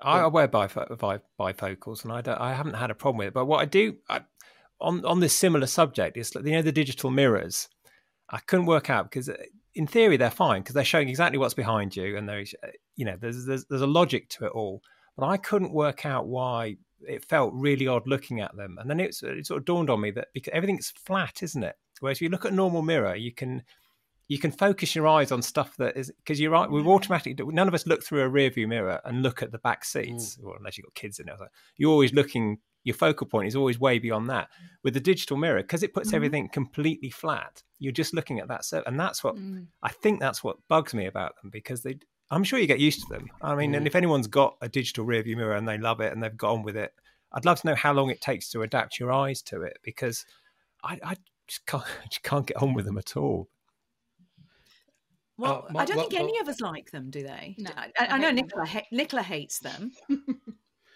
I, 0.00 0.26
wear 0.26 0.48
bifo- 0.48 0.98
bi- 0.98 1.20
bifocals, 1.38 2.02
and 2.02 2.12
I 2.12 2.20
don't, 2.22 2.40
I 2.40 2.54
haven't 2.54 2.74
had 2.74 2.90
a 2.90 2.94
problem 2.94 3.18
with 3.18 3.28
it. 3.28 3.34
But 3.34 3.44
what 3.46 3.60
I 3.60 3.66
do 3.66 3.96
I, 4.08 4.22
on 4.80 5.04
on 5.04 5.20
this 5.20 5.32
similar 5.32 5.66
subject 5.66 6.16
is 6.16 6.34
you 6.34 6.42
know 6.52 6.62
the 6.62 6.72
digital 6.72 7.10
mirrors. 7.10 7.68
I 8.28 8.38
couldn't 8.38 8.66
work 8.66 8.90
out 8.90 9.10
because 9.10 9.30
in 9.74 9.86
theory 9.86 10.16
they're 10.16 10.30
fine 10.30 10.62
because 10.62 10.74
they're 10.74 10.84
showing 10.84 11.08
exactly 11.08 11.38
what's 11.38 11.54
behind 11.54 11.94
you, 11.94 12.16
and 12.16 12.28
there's 12.28 12.52
you 12.96 13.04
know 13.04 13.16
there's, 13.20 13.46
there's 13.46 13.64
there's 13.66 13.82
a 13.82 13.86
logic 13.86 14.28
to 14.30 14.46
it 14.46 14.52
all. 14.52 14.82
But 15.16 15.26
I 15.28 15.36
couldn't 15.36 15.72
work 15.72 16.04
out 16.04 16.26
why 16.26 16.78
it 17.06 17.24
felt 17.26 17.52
really 17.54 17.86
odd 17.86 18.06
looking 18.06 18.40
at 18.40 18.56
them. 18.56 18.78
And 18.80 18.88
then 18.88 18.98
it, 19.00 19.14
it 19.22 19.46
sort 19.46 19.58
of 19.58 19.64
dawned 19.64 19.90
on 19.90 20.00
me 20.00 20.10
that 20.12 20.28
because 20.34 20.52
everything's 20.52 20.90
flat, 21.04 21.42
isn't 21.42 21.62
it? 21.62 21.76
Whereas 22.00 22.18
if 22.18 22.22
you 22.22 22.28
look 22.28 22.44
at 22.44 22.52
a 22.52 22.54
normal 22.54 22.82
mirror, 22.82 23.14
you 23.14 23.32
can 23.32 23.62
you 24.32 24.38
can 24.38 24.50
focus 24.50 24.94
your 24.96 25.06
eyes 25.06 25.30
on 25.30 25.42
stuff 25.42 25.76
that 25.76 25.94
is 25.96 26.10
because 26.18 26.40
you're 26.40 26.50
right. 26.58 26.70
We've 26.70 26.86
automatically 26.86 27.34
none 27.48 27.68
of 27.68 27.74
us 27.74 27.86
look 27.86 28.02
through 28.02 28.22
a 28.22 28.28
rear 28.28 28.48
view 28.50 28.66
mirror 28.66 28.98
and 29.04 29.22
look 29.22 29.42
at 29.42 29.52
the 29.52 29.58
back 29.58 29.84
seats, 29.84 30.38
or 30.42 30.56
unless 30.56 30.78
you've 30.78 30.86
got 30.86 30.94
kids 30.94 31.18
in 31.20 31.28
it. 31.28 31.34
You're 31.76 31.90
always 31.90 32.12
looking. 32.14 32.58
Your 32.84 32.94
focal 32.96 33.26
point 33.26 33.46
is 33.48 33.54
always 33.54 33.78
way 33.78 33.98
beyond 33.98 34.28
that. 34.30 34.48
With 34.82 34.94
the 34.94 35.00
digital 35.00 35.36
mirror, 35.36 35.62
because 35.62 35.82
it 35.82 35.92
puts 35.94 36.10
Mhm. 36.10 36.14
everything 36.14 36.48
completely 36.48 37.10
flat, 37.10 37.62
you're 37.78 37.92
just 38.02 38.14
looking 38.14 38.40
at 38.40 38.48
that. 38.48 38.64
So, 38.64 38.82
and 38.86 38.98
that's 38.98 39.22
what 39.22 39.36
Mm. 39.36 39.66
I 39.82 39.90
think 39.90 40.18
that's 40.18 40.42
what 40.42 40.56
bugs 40.66 40.92
me 40.94 41.04
about 41.06 41.32
them 41.42 41.50
because 41.50 41.82
they. 41.82 41.98
I'm 42.30 42.42
sure 42.44 42.58
you 42.58 42.66
get 42.66 42.80
used 42.80 43.00
to 43.02 43.08
them. 43.14 43.28
I 43.42 43.54
mean, 43.54 43.74
and 43.74 43.84
Mm. 43.84 43.88
if 43.88 43.94
anyone's 43.94 44.26
got 44.28 44.56
a 44.62 44.68
digital 44.68 45.04
rear 45.04 45.22
view 45.22 45.36
mirror 45.36 45.54
and 45.54 45.68
they 45.68 45.76
love 45.78 46.00
it 46.00 46.10
and 46.12 46.22
they've 46.22 46.36
got 46.44 46.52
on 46.54 46.62
with 46.62 46.76
it, 46.76 46.92
I'd 47.32 47.44
love 47.44 47.60
to 47.60 47.66
know 47.66 47.74
how 47.74 47.92
long 47.92 48.08
it 48.10 48.20
takes 48.22 48.48
to 48.50 48.62
adapt 48.62 48.98
your 48.98 49.12
eyes 49.12 49.42
to 49.42 49.60
it 49.62 49.76
because 49.82 50.24
I, 50.82 50.98
I 51.04 51.16
just 51.46 51.66
can't 51.66 51.84
just 52.10 52.22
can't 52.22 52.46
get 52.46 52.56
on 52.62 52.72
with 52.74 52.86
them 52.86 52.96
at 52.98 53.16
all. 53.16 53.48
Well, 55.38 55.66
my- 55.70 55.82
I 55.82 55.84
don't 55.84 55.96
well- 55.96 56.08
think 56.08 56.20
any 56.20 56.32
well- 56.32 56.42
of 56.42 56.48
us 56.48 56.60
like 56.60 56.90
them, 56.90 57.10
do 57.10 57.22
they? 57.22 57.54
No, 57.58 57.70
I, 57.76 57.90
I 57.98 58.04
I, 58.04 58.06
I 58.14 58.18
know 58.18 58.26
hate. 58.28 58.34
Nicola. 58.36 58.66
Ha- 58.66 58.82
Nicola 58.92 59.22
hates 59.22 59.58
them. 59.60 59.92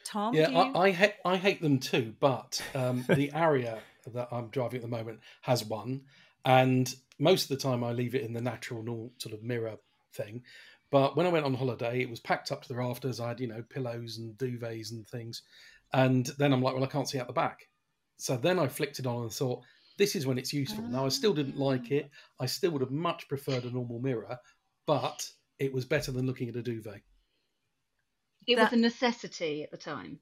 Tom, 0.04 0.34
Yeah, 0.34 0.46
do 0.46 0.52
you? 0.52 0.58
I, 0.58 0.80
I 0.86 0.90
hate 0.92 1.14
I 1.24 1.36
hate 1.36 1.60
them 1.60 1.78
too. 1.78 2.14
But 2.20 2.62
um, 2.74 3.04
the 3.08 3.32
area 3.34 3.78
that 4.12 4.28
I'm 4.30 4.48
driving 4.48 4.76
at 4.76 4.82
the 4.82 4.88
moment 4.96 5.20
has 5.42 5.64
one, 5.64 6.02
and 6.44 6.94
most 7.18 7.44
of 7.44 7.48
the 7.56 7.62
time 7.62 7.82
I 7.82 7.92
leave 7.92 8.14
it 8.14 8.22
in 8.22 8.32
the 8.32 8.40
natural, 8.40 8.82
normal 8.82 9.10
sort 9.18 9.34
of 9.34 9.42
mirror 9.42 9.76
thing. 10.12 10.42
But 10.90 11.16
when 11.16 11.26
I 11.26 11.30
went 11.30 11.44
on 11.44 11.54
holiday, 11.54 12.00
it 12.00 12.08
was 12.08 12.20
packed 12.20 12.52
up 12.52 12.62
to 12.62 12.68
the 12.68 12.76
rafters. 12.76 13.18
I 13.18 13.28
had 13.28 13.40
you 13.40 13.48
know 13.48 13.62
pillows 13.68 14.18
and 14.18 14.36
duvets 14.38 14.92
and 14.92 15.06
things, 15.08 15.42
and 15.92 16.26
then 16.38 16.52
I'm 16.52 16.62
like, 16.62 16.74
well, 16.74 16.84
I 16.84 16.88
can't 16.88 17.08
see 17.08 17.18
out 17.18 17.26
the 17.26 17.32
back. 17.32 17.68
So 18.18 18.36
then 18.36 18.58
I 18.60 18.68
flicked 18.68 18.98
it 19.00 19.06
on 19.06 19.22
and 19.22 19.32
thought, 19.32 19.62
this 19.98 20.14
is 20.16 20.26
when 20.26 20.38
it's 20.38 20.52
useful. 20.52 20.84
Now 20.84 21.06
I 21.06 21.08
still 21.08 21.34
didn't 21.34 21.56
like 21.58 21.90
it. 21.90 22.10
Ah. 22.12 22.44
I 22.44 22.46
still 22.46 22.70
would 22.72 22.82
have 22.82 22.90
much 22.90 23.28
preferred 23.28 23.64
a 23.64 23.70
normal 23.70 23.98
mirror, 24.00 24.38
but 24.86 25.28
it 25.58 25.72
was 25.72 25.84
better 25.84 26.12
than 26.12 26.26
looking 26.26 26.48
at 26.48 26.56
a 26.56 26.62
duvet. 26.62 27.02
It 28.46 28.56
That- 28.56 28.70
was 28.70 28.78
a 28.78 28.82
necessity 28.82 29.62
at 29.62 29.70
the 29.70 29.76
time. 29.76 30.20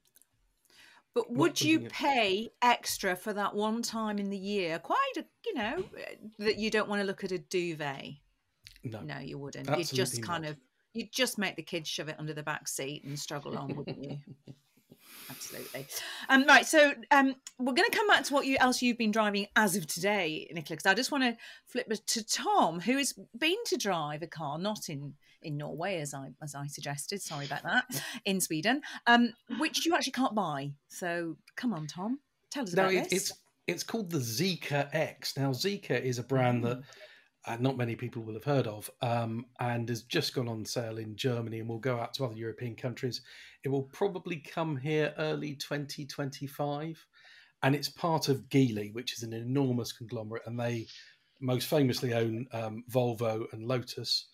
But 1.15 1.31
would 1.31 1.61
you 1.61 1.81
pay 1.91 2.51
extra 2.61 3.15
for 3.15 3.33
that 3.35 3.55
one 3.55 3.83
time 3.83 4.19
in 4.19 4.31
the 4.31 4.37
year? 4.37 4.81
Quite, 4.81 5.13
a, 5.17 5.25
you 5.47 5.55
know, 5.55 5.85
that 6.41 6.59
you 6.59 6.71
don't 6.71 6.89
want 6.89 7.01
to 7.03 7.07
look 7.07 7.23
at 7.23 7.31
a 7.31 7.39
duvet. 7.39 8.15
No, 8.83 9.01
No, 9.01 9.19
you 9.21 9.39
wouldn't. 9.39 9.69
You'd 9.69 9.77
just 9.79 9.93
Absolutely 9.93 10.23
kind 10.27 10.47
of, 10.47 10.57
you'd 10.93 11.13
just 11.13 11.39
make 11.39 11.55
the 11.55 11.63
kids 11.63 11.89
shove 11.89 12.09
it 12.09 12.17
under 12.19 12.35
the 12.35 12.43
back 12.43 12.67
seat 12.67 13.05
and 13.05 13.17
struggle 13.17 13.57
on, 13.57 13.77
wouldn't 13.77 14.03
you? 14.03 14.19
absolutely. 15.31 15.87
Um, 16.29 16.45
right, 16.47 16.67
so 16.67 16.93
um, 17.11 17.35
we're 17.59 17.75
going 17.75 17.91
to 17.91 17.97
come 17.97 18.07
back 18.07 18.25
to 18.25 18.35
what 18.35 18.47
you 18.47 18.57
else 18.61 18.83
you've 18.83 18.99
been 18.99 19.11
driving 19.11 19.47
as 19.57 19.77
of 19.77 19.87
today, 19.87 20.49
Nicola. 20.53 20.77
Because 20.77 20.87
I 20.87 20.95
just 20.95 21.13
want 21.13 21.25
to 21.25 21.37
flip 21.67 21.93
to 21.93 22.25
Tom, 22.25 22.81
who 22.81 22.97
has 22.99 23.15
been 23.39 23.57
to 23.67 23.77
drive 23.77 24.23
a 24.23 24.27
car, 24.27 24.59
not 24.59 24.89
in 24.89 25.15
in 25.43 25.59
Norway, 25.59 25.99
as 25.99 26.15
I 26.15 26.31
as 26.43 26.55
I 26.55 26.67
suggested. 26.67 27.23
Sorry 27.23 27.47
about 27.47 27.63
that. 27.65 27.85
In 28.25 28.41
Sweden, 28.41 28.83
um, 29.07 29.33
which 29.59 29.85
you 29.85 29.95
actually 29.95 30.13
can't 30.13 30.35
buy. 30.35 30.73
So 30.89 31.37
come 31.57 31.75
on, 31.75 31.87
Tom, 31.87 32.21
tell 32.51 32.65
us 32.65 32.75
no, 32.75 32.85
about 32.85 32.95
it, 32.95 33.11
this. 33.11 33.31
it's 33.31 33.33
it's 33.67 33.83
called 33.83 34.11
the 34.11 34.19
Zeekr 34.19 34.89
X. 34.93 35.37
Now, 35.37 35.51
Zeekr 35.51 36.01
is 36.01 36.19
a 36.19 36.23
brand 36.23 36.65
that 36.65 36.83
uh, 37.47 37.57
not 37.61 37.77
many 37.77 37.95
people 37.95 38.23
will 38.23 38.35
have 38.35 38.45
heard 38.45 38.67
of, 38.67 38.91
um, 39.03 39.47
and 39.61 39.89
has 39.89 40.03
just 40.03 40.35
gone 40.35 40.49
on 40.49 40.65
sale 40.65 40.99
in 40.99 41.15
Germany 41.15 41.61
and 41.61 41.69
will 41.69 41.79
go 41.79 41.99
out 41.99 42.15
to 42.15 42.25
other 42.25 42.37
European 42.37 42.75
countries. 42.75 43.21
It 43.65 43.69
will 43.69 43.83
probably 43.83 44.37
come 44.37 44.77
here 44.77 45.15
early 45.19 45.55
2025, 45.55 47.07
and 47.63 47.75
it's 47.75 47.89
part 47.89 48.29
of 48.29 48.49
Geely, 48.49 48.93
which 48.95 49.15
is 49.15 49.23
an 49.23 49.33
enormous 49.33 49.93
conglomerate, 49.93 50.47
and 50.47 50.59
they 50.59 50.87
most 51.41 51.67
famously 51.69 52.15
own 52.15 52.47
um, 52.53 52.85
Volvo 52.91 53.45
and 53.53 53.67
Lotus. 53.67 54.27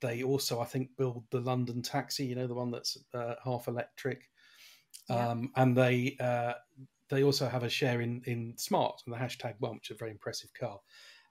They 0.00 0.22
also, 0.22 0.60
I 0.60 0.64
think, 0.64 0.90
build 0.96 1.24
the 1.30 1.40
London 1.40 1.82
taxi, 1.82 2.24
you 2.24 2.34
know, 2.34 2.46
the 2.46 2.54
one 2.54 2.70
that's 2.70 2.96
uh, 3.12 3.34
half 3.44 3.68
electric. 3.68 4.22
Yeah. 5.08 5.28
Um, 5.28 5.50
and 5.56 5.76
they 5.76 6.16
uh, 6.18 6.54
they 7.10 7.22
also 7.22 7.48
have 7.48 7.62
a 7.62 7.68
share 7.68 8.00
in 8.00 8.22
in 8.24 8.54
Smart 8.56 9.02
and 9.04 9.14
the 9.14 9.18
hashtag 9.18 9.54
one, 9.58 9.74
which 9.74 9.90
is 9.90 9.96
a 9.96 9.98
very 9.98 10.10
impressive 10.10 10.50
car. 10.58 10.78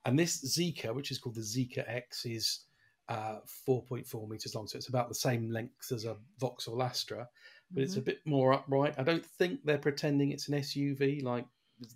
And 0.05 0.19
this 0.19 0.57
Zeekr, 0.57 0.93
which 0.93 1.11
is 1.11 1.17
called 1.17 1.35
the 1.35 1.41
Zeekr 1.41 1.83
X, 1.87 2.25
is 2.25 2.65
uh, 3.09 3.39
4.4 3.67 4.29
meters 4.29 4.55
long, 4.55 4.67
so 4.67 4.77
it's 4.77 4.89
about 4.89 5.09
the 5.09 5.15
same 5.15 5.49
length 5.49 5.91
as 5.91 6.05
a 6.05 6.17
Vauxhall 6.39 6.83
Astra, 6.83 7.27
but 7.71 7.83
it's 7.83 7.97
a 7.97 8.01
bit 8.01 8.19
more 8.25 8.53
upright. 8.53 8.95
I 8.97 9.03
don't 9.03 9.25
think 9.25 9.61
they're 9.63 9.77
pretending 9.77 10.31
it's 10.31 10.47
an 10.47 10.59
SUV 10.59 11.23
like 11.23 11.45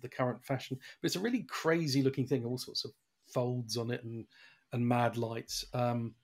the 0.02 0.08
current 0.08 0.44
fashion, 0.44 0.78
but 1.00 1.06
it's 1.06 1.16
a 1.16 1.20
really 1.20 1.44
crazy 1.44 2.02
looking 2.02 2.26
thing. 2.26 2.44
All 2.44 2.58
sorts 2.58 2.84
of 2.84 2.92
folds 3.32 3.76
on 3.76 3.90
it 3.90 4.02
and 4.04 4.26
and 4.72 4.86
mad 4.86 5.16
lights, 5.16 5.64
um, 5.72 6.14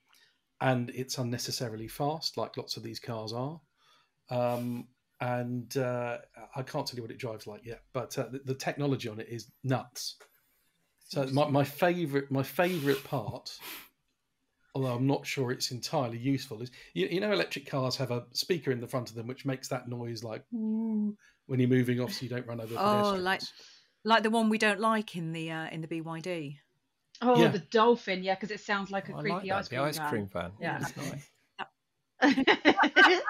and 0.61 0.91
it's 0.91 1.19
unnecessarily 1.19 1.89
fast, 1.89 2.37
like 2.37 2.57
lots 2.57 2.77
of 2.77 2.83
these 2.83 3.01
cars 3.01 3.33
are. 3.33 3.61
Um, 4.29 4.89
and 5.21 5.75
uh, 5.77 6.19
I 6.55 6.63
can't 6.63 6.87
tell 6.87 6.97
you 6.97 7.03
what 7.03 7.11
it 7.11 7.19
drives 7.19 7.47
like 7.47 7.65
yet, 7.65 7.83
but 7.93 8.19
uh, 8.19 8.27
the, 8.31 8.41
the 8.45 8.55
technology 8.55 9.09
on 9.09 9.21
it 9.21 9.29
is 9.31 9.51
nuts. 9.63 10.17
So 11.15 11.25
my, 11.27 11.49
my 11.49 11.65
favorite 11.65 12.31
my 12.31 12.43
favorite 12.43 13.03
part, 13.05 13.57
although 14.75 14.95
I'm 14.95 15.07
not 15.07 15.25
sure 15.25 15.53
it's 15.53 15.71
entirely 15.71 16.19
useful, 16.19 16.61
is 16.61 16.71
you, 16.93 17.07
you 17.07 17.21
know 17.21 17.33
electric 17.33 17.67
cars 17.67 17.97
have 17.97 18.11
a 18.11 18.25
speaker 18.33 18.73
in 18.73 18.81
the 18.81 18.89
front 18.89 19.09
of 19.11 19.15
them 19.15 19.29
which 19.29 19.47
makes 19.47 19.69
that 19.69 19.89
noise 19.89 20.25
like 20.25 20.45
when 20.51 21.61
you're 21.61 21.69
moving 21.69 22.01
off, 22.01 22.13
so 22.13 22.25
you 22.25 22.29
don't 22.29 22.47
run 22.47 22.61
over. 22.61 22.75
Oh, 22.79 23.17
like 23.19 23.41
like 24.05 24.23
the 24.25 24.31
one 24.31 24.49
we 24.49 24.59
don't 24.59 24.81
like 24.81 25.17
in 25.17 25.33
the 25.33 25.51
uh, 25.53 25.69
in 25.71 25.81
the 25.81 25.89
BYD. 25.89 26.57
Oh, 27.23 27.41
Yeah. 27.41 27.49
the 27.49 27.61
dolphin, 27.61 28.25
yeah, 28.25 28.35
because 28.35 28.51
it 28.51 28.61
sounds 28.61 28.91
like 28.91 29.09
a 29.09 29.15
I 29.15 29.21
creepy 29.21 29.51
like 29.51 29.53
ice 29.53 29.69
that, 29.69 29.71
cream. 29.77 29.81
the 29.81 29.87
ice 29.87 29.99
cream 30.11 30.29
van. 30.33 30.51
Yeah. 30.61 30.81
it's 30.83 30.97
nice. 32.27 33.21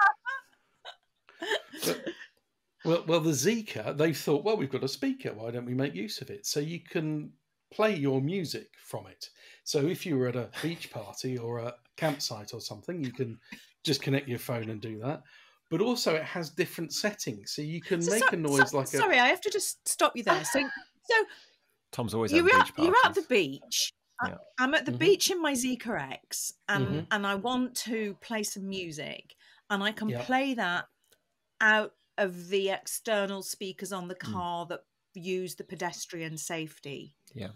Well, 2.85 3.03
well, 3.07 3.19
the 3.19 3.31
Zeekr, 3.31 3.97
they 3.97 4.13
thought, 4.13 4.43
well, 4.43 4.57
we've 4.57 4.71
got 4.71 4.83
a 4.83 4.87
speaker. 4.87 5.33
Why 5.33 5.49
don't 5.49 5.65
we 5.65 5.73
make 5.73 5.95
use 5.95 6.21
of 6.21 6.29
it? 6.29 6.45
So 6.45 6.59
you 6.59 6.79
can 6.79 7.31
play 7.75 7.93
your 7.95 8.21
music 8.21 8.69
from 8.81 9.05
it. 9.07 9.29
So 9.63 9.85
if 9.85 10.05
you 10.05 10.17
were 10.17 10.27
at 10.27 10.35
a 10.35 10.49
beach 10.61 10.89
party 10.91 11.37
or 11.37 11.59
a 11.59 11.75
campsite 11.97 12.53
or 12.53 12.61
something, 12.61 13.03
you 13.03 13.11
can 13.11 13.37
just 13.83 14.01
connect 14.01 14.27
your 14.27 14.39
phone 14.39 14.69
and 14.69 14.79
do 14.81 14.97
that. 14.99 15.23
But 15.69 15.81
also, 15.81 16.13
it 16.15 16.23
has 16.23 16.51
different 16.51 16.93
settings, 16.93 17.51
so 17.53 17.61
you 17.61 17.81
can 17.81 18.01
So 18.01 18.11
make 18.11 18.23
so- 18.23 18.29
a 18.31 18.35
noise 18.37 18.71
so- 18.71 18.77
like 18.77 18.87
a. 18.87 18.97
Sorry, 18.97 19.19
I 19.19 19.27
have 19.27 19.41
to 19.41 19.49
just 19.49 19.87
stop 19.87 20.15
you 20.15 20.23
there. 20.23 20.45
So, 20.45 20.59
so 21.09 21.15
Tom's 21.91 22.13
always 22.13 22.31
you're 22.31 22.47
at 22.49 22.69
at, 22.69 22.75
beach 22.75 22.85
you're 22.85 22.95
at 23.05 23.15
the 23.15 23.23
beach. 23.23 23.91
I- 24.21 24.29
Yeah. 24.29 24.37
I'm 24.59 24.73
at 24.75 24.85
the 24.85 24.91
Mhm. 24.93 24.99
beach 24.99 25.29
in 25.31 25.41
my 25.41 25.53
Zeekr 25.53 25.99
X, 25.99 26.53
and 26.69 26.87
Mhm. 26.87 27.07
and 27.11 27.27
I 27.27 27.35
want 27.35 27.75
to 27.77 28.13
play 28.21 28.43
some 28.43 28.67
music, 28.69 29.35
and 29.69 29.83
I 29.83 29.91
can 29.91 30.07
Yeah. 30.09 30.23
play 30.23 30.53
that 30.53 30.87
out 31.59 31.93
of 32.17 32.47
the 32.47 32.69
external 32.69 33.41
speakers 33.43 33.91
on 33.91 34.07
the 34.07 34.15
Mm. 34.15 34.31
car 34.33 34.65
that 34.67 34.85
use 35.15 35.55
the 35.55 35.63
pedestrian 35.63 36.37
safety. 36.37 37.13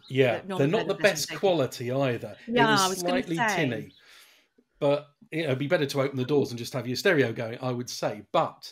Yeah, 0.10 0.42
that 0.42 0.58
they're 0.58 0.68
not 0.68 0.88
the 0.88 0.96
best 0.96 1.28
safety. 1.28 1.40
quality 1.40 1.92
either. 1.92 2.36
Yeah, 2.48 2.68
it 2.68 2.72
was 2.72 2.82
I 2.82 2.88
was 2.88 3.04
gonna 3.04 3.24
slightly 3.24 3.36
say. 3.36 3.56
tinny. 3.56 3.92
But 4.80 5.08
you 5.32 5.42
know, 5.42 5.48
it'd 5.48 5.60
be 5.60 5.68
better 5.68 5.86
to 5.86 6.02
open 6.02 6.18
the 6.18 6.26
doors 6.26 6.52
and 6.52 6.58
just 6.58 6.74
have 6.74 6.88
your 6.88 6.96
stereo 6.96 7.32
going, 7.34 7.58
I 7.62 7.72
would 7.72 7.90
say. 7.90 8.24
But 8.32 8.72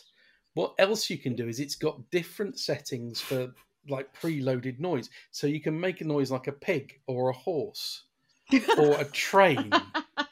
what 0.54 0.74
else 0.78 1.08
you 1.08 1.18
can 1.18 1.36
do 1.36 1.48
is 1.48 1.60
it's 1.60 1.76
got 1.76 2.10
different 2.10 2.58
settings 2.58 3.20
for 3.20 3.52
like 3.88 4.12
preloaded 4.18 4.80
noise. 4.80 5.08
So 5.30 5.46
you 5.46 5.60
can 5.60 5.78
make 5.78 6.00
a 6.00 6.04
noise 6.04 6.30
like 6.30 6.46
a 6.46 6.52
pig 6.52 7.00
or 7.06 7.30
a 7.30 7.32
horse 7.32 8.04
or 8.78 8.92
a 9.00 9.04
train 9.04 9.70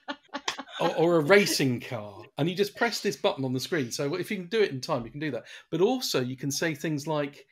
or, 0.81 0.97
or 0.97 1.17
a 1.17 1.21
racing 1.21 1.81
car. 1.81 2.23
And 2.39 2.49
you 2.49 2.55
just 2.55 2.77
press 2.77 3.01
this 3.01 3.17
button 3.17 3.45
on 3.45 3.53
the 3.53 3.61
screen. 3.61 3.91
So 3.91 4.15
if 4.15 4.31
you 4.31 4.39
can 4.39 4.47
do 4.47 4.61
it 4.61 4.73
in 4.73 4.81
time, 4.81 5.05
you 5.05 5.11
can 5.11 5.21
do 5.21 5.31
that. 5.31 5.45
But 5.71 5.81
also 5.81 6.21
you 6.21 6.37
can 6.37 6.51
say 6.51 6.75
things 6.75 7.07
like 7.07 7.47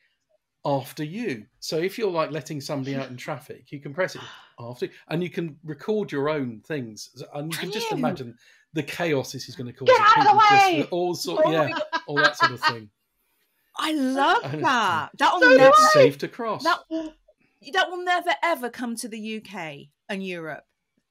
after 0.65 1.05
you. 1.05 1.47
So 1.61 1.79
if 1.79 1.99
you're 1.99 2.11
like 2.11 2.31
letting 2.31 2.61
somebody 2.61 2.97
out 2.97 3.09
in 3.11 3.17
traffic, 3.17 3.71
you 3.71 3.81
can 3.81 3.93
press 3.93 4.15
it 4.15 4.23
after 4.59 4.89
and 5.09 5.23
you 5.23 5.31
can 5.31 5.57
record 5.65 6.11
your 6.11 6.29
own 6.29 6.61
things. 6.67 7.11
And 7.35 7.53
you 7.53 7.59
can 7.59 7.71
just 7.71 7.93
imagine 7.93 8.37
the 8.73 8.83
chaos 8.83 9.33
this 9.33 9.49
is 9.49 9.57
going 9.57 9.67
to 9.67 9.73
cause. 9.73 9.89
Get 9.89 10.01
out 10.01 10.19
of 10.27 10.33
the 10.33 10.39
way! 10.39 10.89
all 10.91 11.15
sort, 11.15 11.43
Oh 11.45 11.51
yeah, 11.53 11.79
all 12.07 12.17
that 12.17 12.37
sort 12.37 12.53
of 12.53 12.61
thing. 12.61 12.89
I 13.77 13.93
love 13.93 14.45
I 14.45 14.57
that. 14.57 15.11
That'll 15.19 15.41
So 15.41 15.57
never 15.57 15.75
safe 15.93 16.19
to 16.19 16.29
cross. 16.29 16.65
that 16.65 16.81
will 16.91 17.13
that 17.73 17.91
will 17.91 18.05
never 18.05 18.31
ever 18.43 18.69
come 18.71 18.95
to 18.97 19.09
the 19.09 19.37
UK 19.43 19.89
and 20.09 20.25
Europe. 20.27 20.65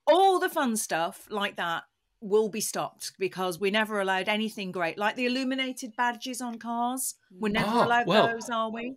All 0.07 0.39
the 0.39 0.49
fun 0.49 0.75
stuff 0.77 1.27
like 1.29 1.55
that 1.57 1.83
will 2.21 2.47
be 2.49 2.61
stopped 2.61 3.13
because 3.19 3.59
we're 3.59 3.71
never 3.71 3.99
allowed 3.99 4.29
anything 4.29 4.71
great, 4.71 4.97
like 4.97 5.15
the 5.15 5.25
illuminated 5.25 5.95
badges 5.97 6.41
on 6.41 6.57
cars. 6.57 7.15
We're 7.37 7.49
never 7.51 7.69
Ah, 7.69 7.85
allowed 7.85 8.07
well, 8.07 8.27
those, 8.27 8.49
are 8.49 8.71
we? 8.71 8.95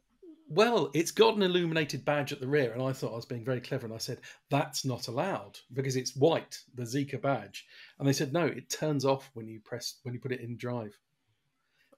Well, 0.48 0.90
it's 0.94 1.10
got 1.10 1.34
an 1.34 1.42
illuminated 1.42 2.04
badge 2.04 2.32
at 2.32 2.40
the 2.40 2.46
rear, 2.46 2.72
and 2.72 2.82
I 2.82 2.92
thought 2.92 3.12
I 3.12 3.16
was 3.16 3.26
being 3.26 3.44
very 3.44 3.60
clever, 3.60 3.84
and 3.84 3.94
I 3.94 3.98
said 3.98 4.20
that's 4.48 4.84
not 4.84 5.08
allowed 5.08 5.58
because 5.72 5.96
it's 5.96 6.14
white, 6.14 6.58
the 6.74 6.84
Zeekr 6.84 7.20
badge, 7.20 7.66
and 7.98 8.06
they 8.06 8.12
said 8.12 8.32
no, 8.32 8.46
it 8.46 8.70
turns 8.70 9.04
off 9.04 9.30
when 9.34 9.48
you 9.48 9.60
press 9.60 9.98
when 10.02 10.14
you 10.14 10.20
put 10.20 10.32
it 10.32 10.40
in 10.40 10.56
drive, 10.56 10.96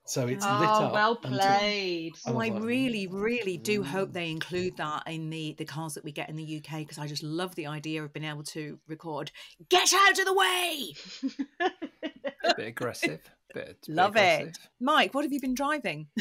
so 0.09 0.27
it's 0.27 0.43
lit 0.43 0.71
oh, 0.71 0.85
up. 0.85 0.93
well 0.95 1.19
until- 1.23 1.39
played. 1.39 2.15
I 2.27 2.31
Oh, 2.31 2.33
was 2.33 2.49
I 2.49 2.51
like, 2.51 2.63
really, 2.63 3.07
really 3.07 3.59
do 3.59 3.83
hope 3.83 4.13
they 4.15 4.29
mm. 4.29 4.33
include 4.33 4.79
that 4.79 5.03
in 5.07 5.29
the 5.29 5.55
the 5.59 5.67
cars 5.67 5.93
that 5.95 6.05
we 6.05 6.13
get 6.13 6.31
in 6.31 6.37
the 6.37 6.57
UK 6.57 6.79
because 6.79 6.97
I 6.99 7.07
just 7.07 7.23
love 7.23 7.55
the 7.55 7.67
idea 7.67 8.03
of 8.03 8.15
being 8.15 8.25
able 8.25 8.45
to 8.45 8.79
record. 8.89 9.31
Get 9.69 9.93
out 9.93 10.19
of 10.19 10.25
the 10.25 10.33
way, 10.33 10.95
A 12.45 12.55
bit 12.55 12.69
aggressive. 12.69 13.21
Bit, 13.53 13.77
bit 13.87 13.89
love 13.89 14.17
it. 14.17 14.57
Mike. 14.81 15.13
What 15.13 15.25
have 15.25 15.33
you 15.33 15.41
been 15.41 15.55
driving? 15.55 16.07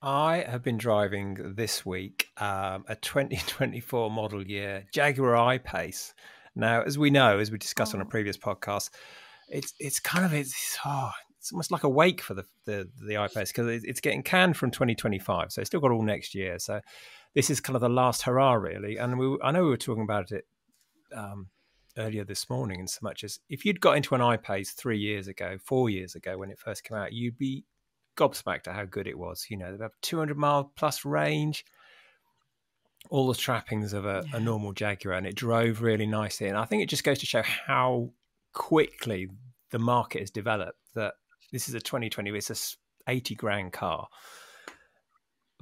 I 0.00 0.44
have 0.48 0.62
been 0.62 0.78
driving 0.78 1.54
this 1.56 1.84
week 1.84 2.28
um, 2.36 2.84
a 2.88 2.94
2024 2.96 4.10
model 4.10 4.46
year 4.46 4.84
Jaguar 4.92 5.36
I-Pace. 5.36 6.14
Now, 6.54 6.82
as 6.82 6.96
we 6.96 7.10
know, 7.10 7.38
as 7.38 7.50
we 7.50 7.58
discussed 7.58 7.94
on 7.94 8.00
a 8.00 8.04
Oh. 8.04 8.08
previous 8.08 8.36
podcast, 8.36 8.90
it's 9.48 9.74
it's 9.80 9.98
kind 9.98 10.24
of 10.24 10.32
it's 10.32 10.78
oh, 10.84 11.10
it's 11.38 11.52
almost 11.52 11.72
like 11.72 11.82
a 11.84 11.88
wake 11.88 12.20
for 12.20 12.34
the 12.34 12.44
the, 12.64 12.88
the 13.06 13.16
I-Pace 13.16 13.50
because 13.50 13.82
it's 13.84 14.00
getting 14.00 14.22
canned 14.22 14.56
from 14.56 14.70
2025, 14.70 15.52
so 15.52 15.60
it's 15.60 15.68
still 15.70 15.80
got 15.80 15.90
all 15.90 16.02
next 16.02 16.34
year. 16.34 16.58
So 16.58 16.80
this 17.34 17.50
is 17.50 17.60
kind 17.60 17.74
of 17.74 17.80
the 17.80 17.88
last 17.88 18.22
hurrah, 18.22 18.54
really. 18.54 18.98
And 18.98 19.18
we, 19.18 19.36
I 19.42 19.50
know 19.50 19.64
we 19.64 19.70
were 19.70 19.76
talking 19.76 20.02
about 20.04 20.30
it 20.32 20.46
um, 21.14 21.48
earlier 21.96 22.24
this 22.24 22.48
morning, 22.48 22.78
in 22.80 22.86
so 22.86 23.00
much 23.02 23.24
as 23.24 23.40
if 23.48 23.64
you'd 23.64 23.80
got 23.80 23.96
into 23.96 24.14
an 24.14 24.20
I-Pace 24.20 24.72
three 24.72 24.98
years 24.98 25.26
ago, 25.28 25.58
four 25.64 25.90
years 25.90 26.14
ago 26.14 26.38
when 26.38 26.50
it 26.50 26.58
first 26.58 26.84
came 26.84 26.96
out, 26.98 27.12
you'd 27.12 27.38
be 27.38 27.64
gobsmacked 28.18 28.68
at 28.68 28.74
how 28.74 28.84
good 28.84 29.06
it 29.06 29.18
was. 29.18 29.46
You 29.48 29.56
know, 29.56 29.76
they 29.76 29.84
have 29.84 29.92
200 30.02 30.36
mile 30.36 30.72
plus 30.76 31.04
range, 31.04 31.64
all 33.10 33.28
the 33.28 33.38
trappings 33.38 33.92
of 33.92 34.04
a, 34.04 34.24
a 34.32 34.40
normal 34.40 34.72
Jaguar, 34.72 35.14
and 35.14 35.26
it 35.26 35.34
drove 35.34 35.80
really 35.80 36.06
nicely. 36.06 36.48
And 36.48 36.58
I 36.58 36.64
think 36.64 36.82
it 36.82 36.88
just 36.88 37.04
goes 37.04 37.20
to 37.20 37.26
show 37.26 37.42
how 37.42 38.10
quickly 38.52 39.28
the 39.70 39.78
market 39.78 40.20
has 40.20 40.30
developed. 40.30 40.78
That 40.94 41.14
this 41.52 41.68
is 41.68 41.74
a 41.74 41.80
2020, 41.80 42.30
it's 42.30 42.50
a 42.50 42.52
s- 42.52 42.76
80 43.06 43.34
grand 43.36 43.72
car. 43.72 44.08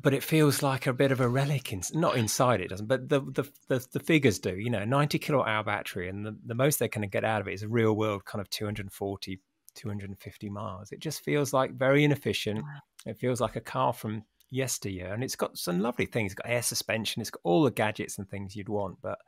But 0.03 0.13
it 0.13 0.23
feels 0.23 0.63
like 0.63 0.87
a 0.87 0.93
bit 0.93 1.11
of 1.11 1.21
a 1.21 1.29
relic, 1.29 1.73
in, 1.73 1.83
not 1.95 2.17
inside 2.17 2.61
it 2.61 2.69
doesn't, 2.69 2.87
but 2.87 3.09
the, 3.09 3.21
the 3.21 3.45
the 3.69 3.87
the 3.93 4.01
figures 4.01 4.39
do. 4.39 4.55
You 4.55 4.69
know, 4.71 4.85
90 4.85 5.19
kilowatt 5.19 5.49
hour 5.49 5.65
battery, 5.65 6.09
and 6.09 6.25
the, 6.25 6.37
the 6.45 6.55
most 6.55 6.79
they're 6.79 6.89
going 6.89 7.03
to 7.03 7.09
get 7.09 7.25
out 7.25 7.41
of 7.41 7.49
it 7.49 7.55
is 7.55 7.63
a 7.63 7.69
real 7.69 7.95
world 7.95 8.25
kind 8.27 8.41
of 8.41 8.51
240 8.51 9.41
250 9.77 10.51
miles. 10.51 10.93
It 10.93 11.01
just 11.01 11.23
feels 11.23 11.53
like 11.53 11.73
very 11.73 12.05
inefficient. 12.05 12.65
It 13.05 13.19
feels 13.19 13.41
like 13.41 13.57
a 13.57 13.61
car 13.61 13.93
from 13.93 14.25
yesteryear, 14.51 15.13
and 15.13 15.23
it's 15.23 15.37
got 15.37 15.59
some 15.59 15.81
lovely 15.81 16.07
things. 16.07 16.33
It's 16.33 16.41
got 16.41 16.51
air 16.51 16.63
suspension. 16.63 17.21
It's 17.21 17.31
got 17.31 17.41
all 17.45 17.63
the 17.63 17.71
gadgets 17.71 18.19
and 18.19 18.29
things 18.29 18.57
you'd 18.57 18.69
want, 18.69 18.99
but 19.03 19.19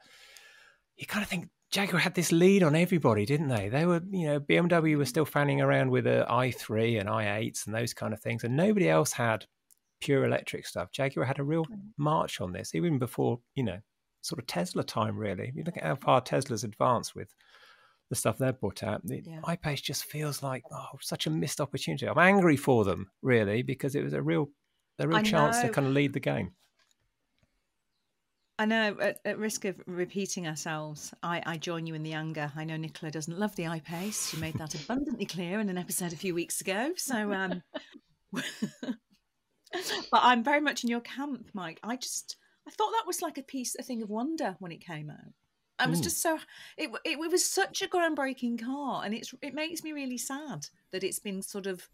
you 0.96 1.06
kind 1.06 1.22
of 1.22 1.28
think 1.28 1.48
Jaguar 1.70 2.00
had 2.00 2.14
this 2.14 2.32
lead 2.32 2.62
on 2.62 2.74
everybody, 2.74 3.26
didn't 3.26 3.48
they? 3.48 3.68
They 3.68 3.84
were, 3.84 4.02
you 4.10 4.26
know, 4.26 4.40
BMW 4.40 4.96
was 4.96 5.08
still 5.08 5.24
fanning 5.24 5.60
around 5.60 5.90
with 5.90 6.06
a 6.06 6.26
i3 6.28 6.98
and 7.00 7.08
i8s 7.08 7.66
and 7.66 7.74
those 7.74 7.92
kind 7.92 8.14
of 8.14 8.20
things, 8.20 8.44
and 8.44 8.56
nobody 8.56 8.88
else 8.88 9.12
had 9.12 9.46
pure 10.00 10.24
electric 10.24 10.66
stuff. 10.66 10.90
Jaguar 10.92 11.26
had 11.26 11.38
a 11.38 11.44
real 11.44 11.64
hmm. 11.64 11.74
march 11.96 12.40
on 12.40 12.52
this, 12.52 12.74
even 12.74 12.98
before 12.98 13.40
you 13.54 13.64
know, 13.64 13.78
sort 14.22 14.38
of 14.38 14.46
Tesla 14.46 14.82
time. 14.82 15.16
Really, 15.16 15.52
you 15.54 15.62
look 15.64 15.76
at 15.76 15.84
how 15.84 15.96
far 15.96 16.20
Tesla's 16.20 16.64
advanced 16.64 17.14
with 17.14 17.34
the 18.10 18.16
stuff 18.16 18.38
they've 18.38 18.58
brought 18.58 18.82
out. 18.82 19.06
The 19.06 19.22
Yeah. 19.24 19.40
iPace 19.42 19.82
just 19.82 20.04
feels 20.04 20.42
like 20.42 20.62
oh, 20.72 20.98
such 21.00 21.26
a 21.26 21.30
missed 21.30 21.60
opportunity. 21.60 22.08
I'm 22.08 22.18
angry 22.18 22.56
for 22.56 22.84
them, 22.84 23.10
really, 23.22 23.62
because 23.62 23.94
it 23.94 24.02
was 24.02 24.12
a 24.14 24.22
real, 24.22 24.48
a 24.98 25.06
real 25.06 25.18
I 25.18 25.22
chance 25.22 25.60
to 25.60 25.68
kind 25.68 25.86
of 25.86 25.92
lead 25.92 26.12
the 26.12 26.20
game. 26.20 26.52
I 28.60 28.64
know, 28.64 28.96
at, 29.00 29.18
at 29.24 29.38
risk 29.38 29.64
of 29.66 29.80
repeating 29.86 30.48
ourselves, 30.48 31.14
I, 31.22 31.40
I 31.46 31.58
join 31.58 31.86
you 31.86 31.94
in 31.94 32.02
the 32.02 32.14
anger. 32.14 32.50
I 32.56 32.64
know 32.64 32.76
Nicola 32.76 33.12
doesn't 33.12 33.38
love 33.38 33.54
the 33.54 33.64
iPace. 33.64 34.30
She 34.30 34.36
made 34.38 34.54
that 34.54 34.74
abundantly 34.74 35.26
clear 35.26 35.60
in 35.60 35.68
an 35.68 35.78
episode 35.78 36.12
a 36.12 36.16
few 36.16 36.34
weeks 36.34 36.60
ago. 36.60 36.90
So, 36.96 37.32
um, 37.32 37.62
but 38.32 38.42
I'm 40.12 40.42
very 40.42 40.60
much 40.60 40.82
in 40.82 40.90
your 40.90 41.00
camp, 41.00 41.50
Mike. 41.54 41.78
I 41.84 41.94
just, 41.96 42.36
I 42.66 42.72
thought 42.72 42.90
that 42.92 43.06
was 43.06 43.22
like 43.22 43.38
a 43.38 43.42
piece, 43.42 43.76
a 43.78 43.84
thing 43.84 44.02
of 44.02 44.08
wonder 44.08 44.56
when 44.58 44.72
it 44.72 44.84
came 44.84 45.08
out. 45.08 45.32
I 45.78 45.86
was 45.86 46.00
Mm. 46.00 46.02
just 46.02 46.20
so, 46.20 46.38
it, 46.76 46.90
it, 47.04 47.18
it 47.18 47.18
was 47.18 47.44
such 47.50 47.82
a 47.82 47.88
groundbreaking 47.88 48.62
car, 48.64 49.04
and 49.04 49.14
it's 49.14 49.32
it 49.42 49.54
makes 49.54 49.82
me 49.82 49.92
really 49.92 50.18
sad 50.18 50.66
that 50.92 51.04
it's 51.04 51.18
been 51.20 51.42
sort 51.42 51.66
of 51.66 51.88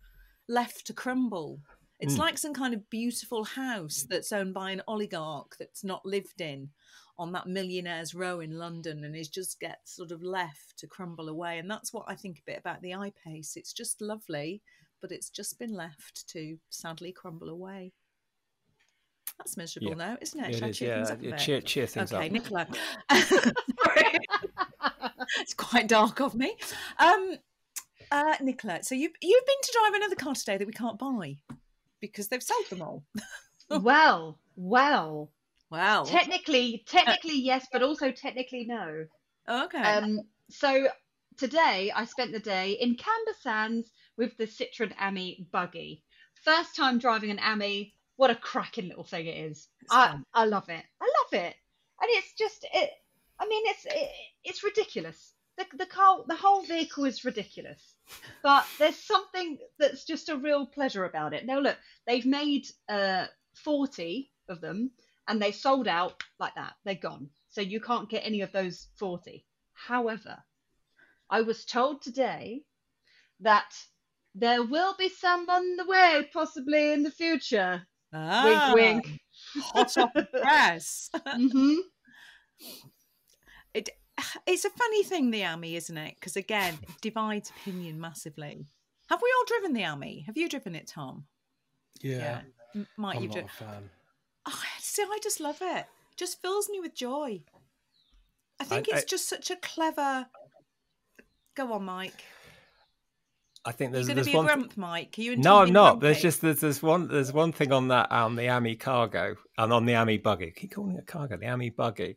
left 0.48 0.86
to 0.86 0.92
crumble. 0.94 1.62
It's 2.00 2.16
Mm. 2.16 2.18
like 2.18 2.38
some 2.38 2.54
kind 2.54 2.74
of 2.74 2.90
beautiful 2.90 3.44
house 3.44 4.04
that's 4.08 4.32
owned 4.32 4.54
by 4.54 4.70
an 4.72 4.82
oligarch 4.88 5.56
that's 5.58 5.84
not 5.84 6.04
lived 6.04 6.40
in 6.40 6.70
on 7.18 7.32
that 7.32 7.46
millionaires 7.46 8.14
row 8.14 8.40
in 8.40 8.58
London 8.58 9.04
and 9.04 9.14
is 9.16 9.28
just 9.28 9.60
gets 9.60 9.94
sort 9.94 10.10
of 10.10 10.22
left 10.22 10.76
to 10.78 10.86
crumble 10.88 11.28
away. 11.28 11.58
And 11.58 11.70
that's 11.70 11.92
what 11.92 12.04
I 12.08 12.16
think 12.16 12.38
a 12.40 12.42
bit 12.46 12.58
about 12.58 12.82
the 12.82 12.90
iPace. 12.90 13.56
It's 13.56 13.72
just 13.72 14.00
lovely, 14.00 14.62
but 15.00 15.12
it's 15.12 15.30
just 15.30 15.58
been 15.58 15.72
left 15.74 16.26
to 16.28 16.58
sadly 16.70 17.12
crumble 17.12 17.48
away. 17.48 17.92
That's 19.38 19.56
miserable 19.56 19.90
Yeah. 19.90 19.94
now, 19.94 20.18
isn't 20.20 20.40
it? 20.40 20.50
It 20.50 20.54
Shall 20.56 20.66
I 20.66 20.68
is, 20.70 20.78
cheer 20.78 20.94
things 20.94 21.10
up 21.10 21.20
a 21.20 21.24
yeah, 21.24 21.30
bit? 21.30 21.40
Cheer, 21.40 21.60
cheer 21.60 21.86
things 21.86 22.12
okay, 22.12 22.26
up. 22.26 22.32
Nicola. 22.32 22.66
It's 25.40 25.54
quite 25.54 25.88
dark 25.88 26.20
of 26.20 26.34
me. 26.34 26.56
Um, 26.98 27.36
uh, 28.10 28.34
Nicola, 28.40 28.82
so 28.82 28.94
you've, 28.94 29.12
you've 29.20 29.46
been 29.46 29.56
to 29.62 29.72
drive 29.72 29.94
another 29.94 30.14
car 30.16 30.34
today 30.34 30.58
that 30.58 30.66
we 30.66 30.72
can't 30.72 30.98
buy 30.98 31.36
because 32.00 32.28
they've 32.28 32.42
sold 32.42 32.66
them 32.70 32.82
all. 32.82 33.04
well, 33.80 34.38
well. 34.56 35.30
Wow. 35.70 36.04
Technically, 36.04 36.84
technically 36.86 37.40
yes, 37.40 37.66
but 37.72 37.82
also 37.82 38.10
technically 38.12 38.64
no. 38.64 39.06
okay. 39.48 39.82
Um, 39.82 40.20
so 40.50 40.86
today 41.36 41.90
I 41.94 42.04
spent 42.04 42.32
the 42.32 42.38
day 42.38 42.72
in 42.72 42.94
Camber 42.94 43.32
Sands 43.40 43.90
with 44.16 44.36
the 44.36 44.46
Citroen 44.46 44.92
Ami 45.00 45.46
buggy. 45.50 46.04
First 46.44 46.76
time 46.76 46.98
driving 46.98 47.30
an 47.30 47.40
Ami. 47.40 47.94
What 48.16 48.30
a 48.30 48.36
cracking 48.36 48.88
little 48.88 49.04
thing 49.04 49.26
it 49.26 49.36
is. 49.36 49.68
I. 49.90 50.18
I 50.32 50.44
love 50.46 50.68
it. 50.68 50.84
I 51.00 51.04
love 51.04 51.32
it. 51.32 51.54
And 52.00 52.10
it's 52.10 52.32
just 52.34 52.64
it. 52.72 52.90
I 53.38 53.46
mean, 53.46 53.62
it's 53.66 53.86
it, 53.86 54.10
it's 54.44 54.64
ridiculous. 54.64 55.34
The 55.56 55.66
the 55.76 55.86
car, 55.86 56.24
the 56.26 56.34
whole 56.34 56.62
vehicle 56.62 57.04
is 57.04 57.24
ridiculous. 57.24 57.96
But 58.42 58.66
there's 58.78 58.96
something 58.96 59.58
that's 59.78 60.04
just 60.04 60.28
a 60.28 60.36
real 60.36 60.66
pleasure 60.66 61.04
about 61.04 61.34
it. 61.34 61.46
Now 61.46 61.60
look, 61.60 61.76
they've 62.06 62.26
made 62.26 62.66
uh 62.88 63.26
40 63.54 64.30
of 64.48 64.60
them 64.60 64.90
and 65.28 65.40
they 65.40 65.52
sold 65.52 65.88
out 65.88 66.22
like 66.38 66.54
that. 66.56 66.74
They're 66.84 66.94
gone. 66.94 67.30
So 67.48 67.60
you 67.60 67.80
can't 67.80 68.10
get 68.10 68.26
any 68.26 68.42
of 68.42 68.52
those 68.52 68.88
40. 68.96 69.44
However, 69.72 70.42
I 71.30 71.42
was 71.42 71.64
told 71.64 72.02
today 72.02 72.62
that 73.40 73.74
there 74.34 74.62
will 74.62 74.94
be 74.98 75.08
some 75.08 75.48
on 75.48 75.76
the 75.76 75.86
way, 75.86 76.28
possibly 76.32 76.92
in 76.92 77.02
the 77.02 77.10
future. 77.10 77.86
Ah, 78.14 78.72
wink, 78.74 79.04
wink. 79.04 79.20
Hot 79.64 79.98
off 79.98 80.10
the 80.14 80.22
press. 80.40 81.10
hmm 81.26 81.74
it, 83.74 83.90
it's 84.46 84.64
a 84.64 84.70
funny 84.70 85.02
thing, 85.02 85.30
the 85.30 85.44
Ami, 85.44 85.74
isn't 85.76 85.96
it? 85.98 86.14
Because 86.14 86.36
again, 86.36 86.78
it 86.82 87.00
divides 87.00 87.50
opinion 87.50 88.00
massively. 88.00 88.66
Have 89.08 89.20
we 89.22 89.32
all 89.36 89.44
driven 89.46 89.72
the 89.74 89.84
Ami? 89.84 90.20
Have 90.26 90.36
you 90.36 90.48
driven 90.48 90.74
it, 90.74 90.86
Tom? 90.86 91.26
Yeah, 92.00 92.40
M- 92.74 92.86
Mike, 92.96 93.16
I'm 93.16 93.22
you've 93.22 93.30
not 93.34 93.46
driven. 93.46 93.50
a 93.50 93.70
fan. 93.72 93.90
Oh, 94.46 94.62
see, 94.78 95.02
I 95.02 95.18
just 95.22 95.40
love 95.40 95.58
it. 95.60 95.78
It 96.12 96.16
just 96.16 96.40
fills 96.40 96.68
me 96.68 96.80
with 96.80 96.94
joy. 96.94 97.42
I 98.60 98.64
think 98.64 98.88
I- 98.92 98.96
it's 98.98 99.04
just 99.10 99.28
such 99.28 99.50
a 99.50 99.56
clever. 99.56 100.26
Go 101.56 101.72
on, 101.72 101.84
Mike. 101.84 102.24
I 103.66 103.72
think 103.72 103.92
You're 103.92 104.04
there's, 104.04 104.06
going 104.06 104.18
to 104.18 104.24
be 104.24 104.36
a 104.36 104.42
grump, 104.42 104.76
Mike. 104.76 105.14
Are 105.18 105.22
you? 105.22 105.36
No, 105.36 105.58
I'm 105.58 105.72
not. 105.72 106.00
There's 106.00 106.20
just 106.20 106.42
there's, 106.42 106.60
there's 106.60 106.82
one 106.82 107.08
there's 107.08 107.32
one 107.32 107.52
thing 107.52 107.72
on 107.72 107.88
that 107.88 108.10
on 108.12 108.36
the 108.36 108.48
Ami 108.48 108.76
cargo 108.76 109.36
and 109.56 109.72
on 109.72 109.86
the 109.86 109.94
Ami 109.94 110.18
buggy. 110.18 110.48
I 110.48 110.58
keep 110.58 110.74
calling 110.74 110.96
it 110.96 111.06
cargo, 111.06 111.36
the 111.36 111.48
Ami 111.48 111.70
buggy. 111.70 112.16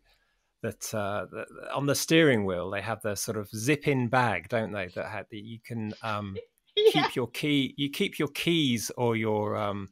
That, 0.64 0.92
uh, 0.94 1.28
that 1.32 1.46
on 1.72 1.86
the 1.86 1.94
steering 1.94 2.44
wheel 2.44 2.72
they 2.72 2.82
have 2.82 3.02
the 3.04 3.16
sort 3.16 3.38
of 3.38 3.48
zip-in 3.50 4.08
bag, 4.08 4.50
don't 4.50 4.72
they? 4.72 4.88
That 4.96 5.06
had 5.06 5.28
the 5.30 5.38
you 5.38 5.60
can 5.64 5.94
um, 6.02 6.36
Yeah. 6.78 7.04
keep 7.04 7.16
your 7.16 7.28
key, 7.28 7.74
you 7.78 7.90
keep 7.90 8.20
your 8.20 8.28
keys 8.30 8.92
or 8.98 9.16
your 9.16 9.56
um, 9.56 9.90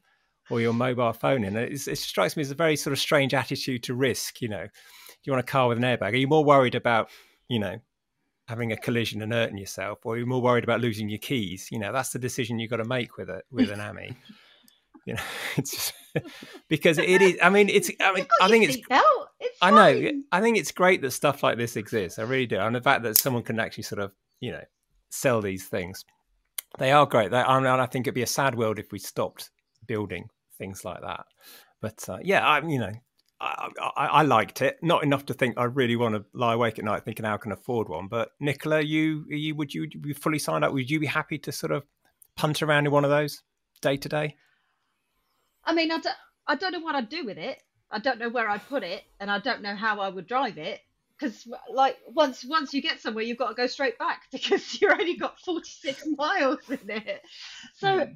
or 0.50 0.62
your 0.62 0.74
mobile 0.74 1.14
phone 1.14 1.44
in. 1.44 1.56
It's, 1.56 1.88
it 1.88 1.98
strikes 1.98 2.38
me 2.38 2.42
as 2.42 2.52
a 2.52 2.56
very 2.56 2.76
sort 2.76 2.94
of 2.94 3.00
strange 3.00 3.34
attitude 3.34 3.84
to 3.84 3.96
risk. 3.96 4.42
You 4.42 4.50
know, 4.50 4.68
you 5.24 5.32
want 5.32 5.40
a 5.40 5.52
car 5.52 5.68
with 5.68 5.78
an 5.78 5.84
airbag? 5.84 6.14
Are 6.14 6.18
you 6.18 6.28
more 6.28 6.44
worried 6.44 6.76
about 6.76 7.10
you 7.48 7.60
know 7.60 7.78
having 8.48 8.72
a 8.72 8.78
collision 8.78 9.22
and 9.22 9.34
hurting 9.34 9.58
yourself, 9.58 10.00
or 10.04 10.18
you're 10.18 10.28
more 10.28 10.42
worried 10.42 10.64
about 10.64 10.82
losing 10.82 11.10
your 11.10 11.20
keys? 11.20 11.70
You 11.72 11.80
know, 11.80 11.92
that's 11.92 12.12
the 12.12 12.20
decision 12.20 12.60
you've 12.60 12.70
got 12.70 12.78
to 12.78 12.86
make 12.86 13.18
with 13.18 13.30
it 13.30 13.46
with 13.52 13.70
an 13.72 13.82
Ami. 13.82 14.16
you 15.06 15.16
know, 15.16 15.22
it's 15.58 15.72
just 15.72 15.94
because 16.68 16.98
it 16.98 17.22
is. 17.22 17.38
I 17.42 17.50
mean, 17.50 17.70
it's. 17.70 17.92
I 18.00 18.14
mean, 18.14 18.28
I 18.42 18.48
think 18.48 18.66
it's. 18.66 18.78
It's 18.78 19.58
I 19.62 19.72
know. 19.72 20.12
I 20.32 20.42
think 20.42 20.58
it's 20.58 20.72
great 20.72 21.02
that 21.02 21.12
stuff 21.12 21.44
like 21.44 21.58
this 21.58 21.76
exists. 21.76 22.20
I 22.20 22.24
really 22.24 22.48
do, 22.48 22.58
and 22.58 22.76
the 22.76 22.82
fact 22.82 23.04
that 23.04 23.18
someone 23.18 23.44
can 23.44 23.60
actually 23.60 23.84
sort 23.84 24.02
of, 24.02 24.12
you 24.40 24.52
know, 24.52 24.64
sell 25.10 25.42
these 25.42 25.66
things, 25.68 26.04
they 26.78 26.92
are 26.92 27.06
great. 27.06 27.32
They, 27.32 27.44
mean, 27.44 27.66
I 27.66 27.86
think 27.86 28.08
it'd 28.08 28.16
be 28.16 28.22
a 28.22 28.28
sad 28.28 28.56
world 28.56 28.80
if 28.80 28.92
we 28.92 29.00
stopped 29.00 29.50
building 29.88 30.28
things 30.58 30.86
like 30.86 31.02
that. 31.02 31.26
But 31.82 32.08
uh, 32.10 32.20
yeah, 32.24 32.46
I, 32.46 32.66
you 32.66 32.80
know, 32.80 32.92
I, 33.40 33.70
I, 33.98 34.06
I 34.06 34.22
liked 34.24 34.62
it. 34.62 34.78
Not 34.82 35.04
enough 35.04 35.26
to 35.26 35.34
think 35.34 35.58
I 35.58 35.66
really 35.66 35.96
want 35.96 36.16
to 36.16 36.26
lie 36.34 36.54
awake 36.54 36.80
at 36.80 36.86
night 36.86 37.04
thinking 37.04 37.26
how 37.26 37.36
I 37.36 37.38
can 37.38 37.52
afford 37.52 37.90
one. 37.90 38.08
But 38.08 38.30
Nicola, 38.40 38.82
you, 38.82 39.26
you 39.28 39.56
would 39.56 39.74
you 39.74 39.90
be 39.90 40.14
fully 40.14 40.40
signed 40.40 40.64
up? 40.64 40.74
Would 40.74 40.90
you 40.90 41.00
be 41.00 41.06
happy 41.06 41.38
to 41.40 41.52
sort 41.52 41.72
of 41.72 41.84
punt 42.36 42.62
around 42.62 42.86
in 42.86 42.92
one 42.92 43.04
of 43.04 43.10
those 43.10 43.42
day 43.82 43.98
to 43.98 44.10
day? 44.10 44.36
I 45.66 45.74
mean, 45.74 45.92
I 45.92 45.98
don't, 45.98 46.16
I 46.48 46.56
don't 46.56 46.72
know 46.72 46.80
what 46.80 46.96
I'd 46.96 47.10
do 47.10 47.26
with 47.26 47.38
it. 47.38 47.62
I 47.92 48.00
don't 48.00 48.20
know 48.20 48.30
where 48.30 48.50
I'd 48.50 48.68
put 48.68 48.84
it, 48.84 49.04
and 49.20 49.30
I 49.30 49.40
don't 49.40 49.62
know 49.62 49.76
how 49.76 50.00
I 50.00 50.10
would 50.10 50.28
drive 50.28 50.58
it. 50.58 50.82
Because, 51.18 51.48
like, 51.72 51.98
once 52.08 52.44
once 52.44 52.74
you 52.74 52.82
get 52.82 53.00
somewhere, 53.00 53.24
you've 53.24 53.38
got 53.38 53.50
to 53.50 53.56
go 53.56 53.68
straight 53.68 53.98
back 53.98 54.24
because 54.32 54.82
you've 54.82 54.92
only 54.92 55.16
got 55.16 55.40
46 55.40 56.08
miles 56.18 56.70
in 56.70 56.90
it. 56.90 57.22
So 57.76 58.06
hmm. 58.06 58.12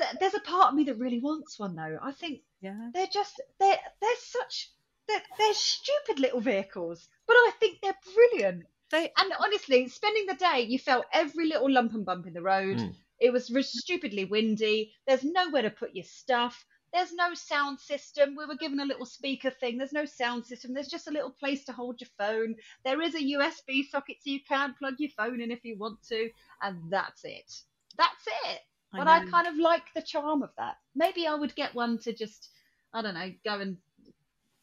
Th- 0.00 0.16
there's 0.20 0.34
a 0.34 0.40
part 0.40 0.68
of 0.70 0.74
me 0.74 0.84
that 0.84 0.98
really 0.98 1.20
wants 1.20 1.58
one, 1.58 1.74
though. 1.76 1.98
I 2.02 2.12
think 2.12 2.40
Yeah. 2.60 2.90
they're 2.94 3.06
just 3.06 3.40
they're 3.58 3.78
they're 4.00 4.16
such 4.18 4.70
they're, 5.06 5.22
they're 5.38 5.54
stupid 5.54 6.20
little 6.20 6.40
vehicles, 6.40 7.08
but 7.26 7.34
I 7.34 7.52
think 7.60 7.80
they're 7.80 7.98
brilliant. 8.14 8.64
They. 8.90 9.12
And 9.18 9.32
honestly, 9.38 9.88
spending 9.88 10.26
the 10.26 10.34
day, 10.34 10.62
you 10.68 10.78
felt 10.78 11.06
every 11.12 11.46
little 11.46 11.70
lump 11.70 11.94
and 11.94 12.04
bump 12.04 12.26
in 12.26 12.32
the 12.32 12.42
road. 12.42 12.78
Mm. 12.78 12.94
It 13.20 13.32
was 13.32 13.46
stupidly 13.78 14.24
windy. 14.24 14.92
There's 15.06 15.22
nowhere 15.24 15.62
to 15.62 15.70
put 15.70 15.94
your 15.94 16.04
stuff. 16.04 16.64
There's 16.92 17.12
no 17.12 17.34
sound 17.34 17.78
system. 17.78 18.34
We 18.36 18.46
were 18.46 18.56
given 18.56 18.80
a 18.80 18.84
little 18.84 19.06
speaker 19.06 19.50
thing. 19.50 19.78
There's 19.78 19.92
no 19.92 20.06
sound 20.06 20.44
system. 20.46 20.74
There's 20.74 20.88
just 20.88 21.06
a 21.06 21.12
little 21.12 21.30
place 21.30 21.64
to 21.66 21.72
hold 21.72 22.00
your 22.00 22.10
phone. 22.18 22.56
There 22.84 23.00
is 23.00 23.14
a 23.14 23.18
USB 23.22 23.88
socket 23.88 24.16
so 24.20 24.30
you 24.30 24.40
can 24.40 24.74
plug 24.74 24.94
your 24.98 25.10
phone 25.10 25.40
in 25.40 25.52
if 25.52 25.64
you 25.64 25.76
want 25.76 26.02
to. 26.08 26.30
And 26.62 26.90
that's 26.90 27.24
it. 27.24 27.52
That's 27.96 28.26
it. 28.46 28.60
But 28.92 29.06
I, 29.06 29.24
know. 29.24 29.30
kind 29.30 29.46
of 29.46 29.56
like 29.56 29.84
the 29.94 30.02
charm 30.02 30.42
of 30.42 30.50
that. 30.58 30.76
Maybe 30.94 31.26
I 31.26 31.34
would 31.34 31.54
get 31.54 31.74
one 31.74 31.98
to 31.98 32.12
just, 32.12 32.50
I 32.92 33.02
don't 33.02 33.14
know, 33.14 33.32
go 33.44 33.60
and 33.60 33.76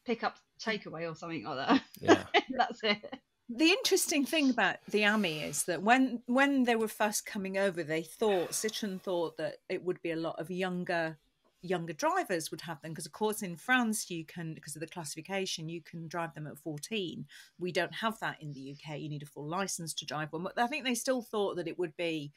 pick 0.04 0.22
up 0.22 0.36
takeaway 0.60 1.10
or 1.10 1.14
something 1.14 1.44
like 1.44 1.68
that. 1.68 1.82
Yeah. 2.00 2.24
that's 2.56 2.82
it. 2.82 3.18
the 3.48 3.70
interesting 3.70 4.26
thing 4.26 4.50
about 4.50 4.76
the 4.90 5.06
Ami 5.06 5.40
is 5.40 5.64
that 5.64 5.82
when 5.82 6.22
when 6.26 6.64
they 6.64 6.76
were 6.76 6.88
first 6.88 7.24
coming 7.24 7.56
over, 7.56 7.82
they 7.82 8.02
thought 8.02 8.50
Citroen 8.50 9.00
thought 9.00 9.36
that 9.38 9.56
it 9.68 9.84
would 9.84 10.02
be 10.02 10.10
a 10.10 10.16
lot 10.16 10.38
of 10.38 10.50
younger 10.50 11.16
younger 11.62 11.92
drivers 11.92 12.50
would 12.50 12.60
have 12.60 12.80
them 12.82 12.92
because 12.92 13.06
of 13.06 13.12
course 13.12 13.42
in 13.42 13.56
France 13.56 14.10
you 14.10 14.24
can 14.24 14.54
because 14.54 14.76
of 14.76 14.80
the 14.80 14.86
classification 14.86 15.68
you 15.68 15.82
can 15.82 16.06
drive 16.06 16.32
them 16.34 16.46
at 16.46 16.56
14 16.56 17.26
we 17.58 17.72
don't 17.72 17.94
have 17.94 18.18
that 18.20 18.40
in 18.40 18.52
the 18.52 18.72
UK 18.72 18.98
you 18.98 19.08
need 19.08 19.22
a 19.22 19.26
full 19.26 19.46
license 19.46 19.92
to 19.94 20.06
drive 20.06 20.32
one. 20.32 20.42
But 20.42 20.58
I 20.58 20.66
think 20.66 20.84
they 20.84 20.94
still 20.94 21.22
thought 21.22 21.56
that 21.56 21.68
it 21.68 21.78
would 21.78 21.96
be 21.96 22.32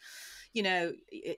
you 0.53 0.63
know 0.63 0.93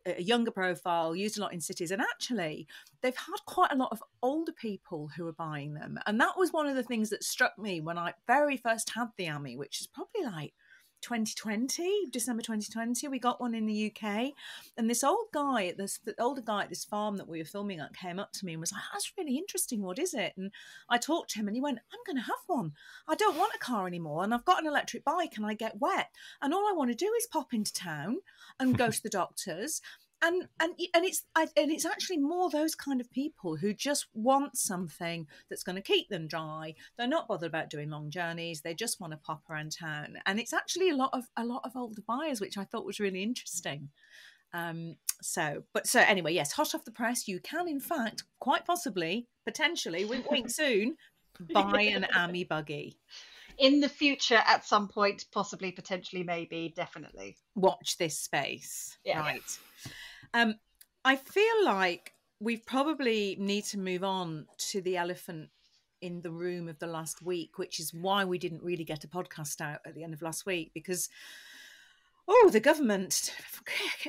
a 0.05 0.21
younger 0.21 0.51
profile 0.51 1.15
used 1.15 1.37
a 1.37 1.41
lot 1.41 1.53
in 1.53 1.61
cities. 1.61 1.91
And 1.91 2.01
actually 2.01 2.67
they've 3.01 3.15
had 3.15 3.45
quite 3.45 3.71
a 3.71 3.77
lot 3.77 3.91
of 3.91 4.01
older 4.21 4.53
people 4.53 5.09
who 5.15 5.27
are 5.27 5.33
buying 5.33 5.73
them. 5.73 5.99
And 6.05 6.19
that 6.19 6.37
was 6.37 6.53
one 6.53 6.67
of 6.67 6.75
the 6.75 6.83
things 6.83 7.09
that 7.09 7.23
struck 7.23 7.57
me 7.57 7.81
when 7.81 7.97
I 7.97 8.13
very 8.27 8.57
first 8.57 8.91
had 8.91 9.09
the 9.17 9.29
Ami 9.29 9.57
which 9.57 9.81
is 9.81 9.87
probably 9.87 10.23
like 10.23 10.53
2020, 11.03 12.07
December 12.09 12.41
2020. 12.41 13.07
We 13.07 13.19
got 13.19 13.39
one 13.39 13.53
in 13.53 13.65
the 13.65 13.91
UK, 13.91 14.31
and 14.77 14.89
this 14.89 15.03
old 15.03 15.27
guy, 15.33 15.73
this 15.77 15.99
older 16.17 16.41
guy 16.41 16.63
at 16.63 16.69
this 16.69 16.85
farm 16.85 17.17
that 17.17 17.27
we 17.27 17.39
were 17.39 17.45
filming 17.45 17.79
at, 17.79 17.95
came 17.95 18.19
up 18.19 18.31
to 18.33 18.45
me 18.45 18.53
and 18.53 18.59
was 18.61 18.71
like, 18.71 18.81
"That's 18.91 19.11
really 19.17 19.37
interesting. 19.37 19.81
What 19.81 19.99
is 19.99 20.13
it?" 20.13 20.33
And 20.37 20.51
I 20.89 20.97
talked 20.97 21.31
to 21.31 21.39
him, 21.39 21.47
and 21.47 21.55
he 21.55 21.61
went, 21.61 21.79
"I'm 21.91 21.99
going 22.05 22.17
to 22.17 22.23
have 22.23 22.39
one. 22.47 22.73
I 23.07 23.15
don't 23.15 23.37
want 23.37 23.53
a 23.53 23.59
car 23.59 23.85
anymore, 23.85 24.23
and 24.23 24.33
I've 24.33 24.45
got 24.45 24.61
an 24.61 24.67
electric 24.67 25.03
bike, 25.03 25.33
and 25.37 25.45
I 25.45 25.53
get 25.53 25.79
wet, 25.79 26.09
and 26.41 26.53
all 26.53 26.67
I 26.67 26.73
want 26.73 26.89
to 26.89 26.95
do 26.95 27.13
is 27.17 27.27
pop 27.27 27.53
into 27.53 27.73
town 27.73 28.17
and 28.59 28.77
go 28.77 28.89
to 28.89 29.03
the 29.03 29.09
doctors." 29.09 29.81
And 30.23 30.47
and 30.59 30.73
and 30.93 31.05
it's 31.05 31.25
I, 31.35 31.47
and 31.57 31.71
it's 31.71 31.85
actually 31.85 32.17
more 32.17 32.49
those 32.49 32.75
kind 32.75 33.01
of 33.01 33.11
people 33.11 33.57
who 33.57 33.73
just 33.73 34.07
want 34.13 34.57
something 34.57 35.27
that's 35.49 35.63
going 35.63 35.75
to 35.75 35.81
keep 35.81 36.09
them 36.09 36.27
dry. 36.27 36.75
They're 36.97 37.07
not 37.07 37.27
bothered 37.27 37.49
about 37.49 37.69
doing 37.69 37.89
long 37.89 38.09
journeys. 38.09 38.61
They 38.61 38.73
just 38.73 39.01
want 39.01 39.11
to 39.11 39.17
pop 39.17 39.43
around 39.49 39.75
town, 39.77 40.17
and 40.25 40.39
it's 40.39 40.53
actually 40.53 40.89
a 40.89 40.95
lot 40.95 41.09
of 41.13 41.25
a 41.35 41.45
lot 41.45 41.61
of 41.65 41.75
older 41.75 42.01
buyers, 42.07 42.39
which 42.39 42.57
I 42.57 42.63
thought 42.63 42.85
was 42.85 42.99
really 42.99 43.21
interesting. 43.21 43.89
Um, 44.53 44.95
so, 45.21 45.63
but 45.73 45.87
so 45.87 45.99
anyway, 45.99 46.33
yes, 46.33 46.53
hot 46.53 46.73
off 46.73 46.85
the 46.85 46.91
press, 46.91 47.27
you 47.27 47.39
can 47.39 47.67
in 47.67 47.79
fact, 47.79 48.23
quite 48.39 48.65
possibly, 48.65 49.27
potentially, 49.45 50.05
wink 50.05 50.31
wink 50.31 50.49
soon, 50.49 50.95
buy 51.53 51.81
an 51.81 52.05
AMI 52.15 52.45
buggy 52.45 52.97
in 53.59 53.79
the 53.79 53.89
future 53.89 54.41
at 54.47 54.65
some 54.65 54.87
point 54.87 55.25
possibly 55.31 55.71
potentially 55.71 56.23
maybe 56.23 56.73
definitely 56.75 57.37
watch 57.53 57.97
this 57.99 58.17
space 58.17 58.97
yeah. 59.05 59.19
right 59.19 59.59
um, 60.33 60.55
I 61.05 61.15
feel 61.15 61.65
like 61.65 62.13
we 62.39 62.57
probably 62.57 63.37
need 63.39 63.65
to 63.65 63.79
move 63.79 64.03
on 64.03 64.47
to 64.57 64.81
the 64.81 64.97
elephant 64.97 65.49
in 66.01 66.21
the 66.21 66.31
room 66.31 66.67
of 66.67 66.79
the 66.79 66.87
last 66.87 67.21
week, 67.21 67.57
which 67.57 67.79
is 67.79 67.93
why 67.93 68.25
we 68.25 68.37
didn't 68.37 68.63
really 68.63 68.83
get 68.83 69.03
a 69.03 69.07
podcast 69.07 69.61
out 69.61 69.79
at 69.85 69.95
the 69.95 70.03
end 70.03 70.13
of 70.13 70.21
last 70.21 70.45
week 70.45 70.71
because. 70.73 71.09
Oh, 72.25 72.49
the 72.53 72.61
government. 72.61 73.33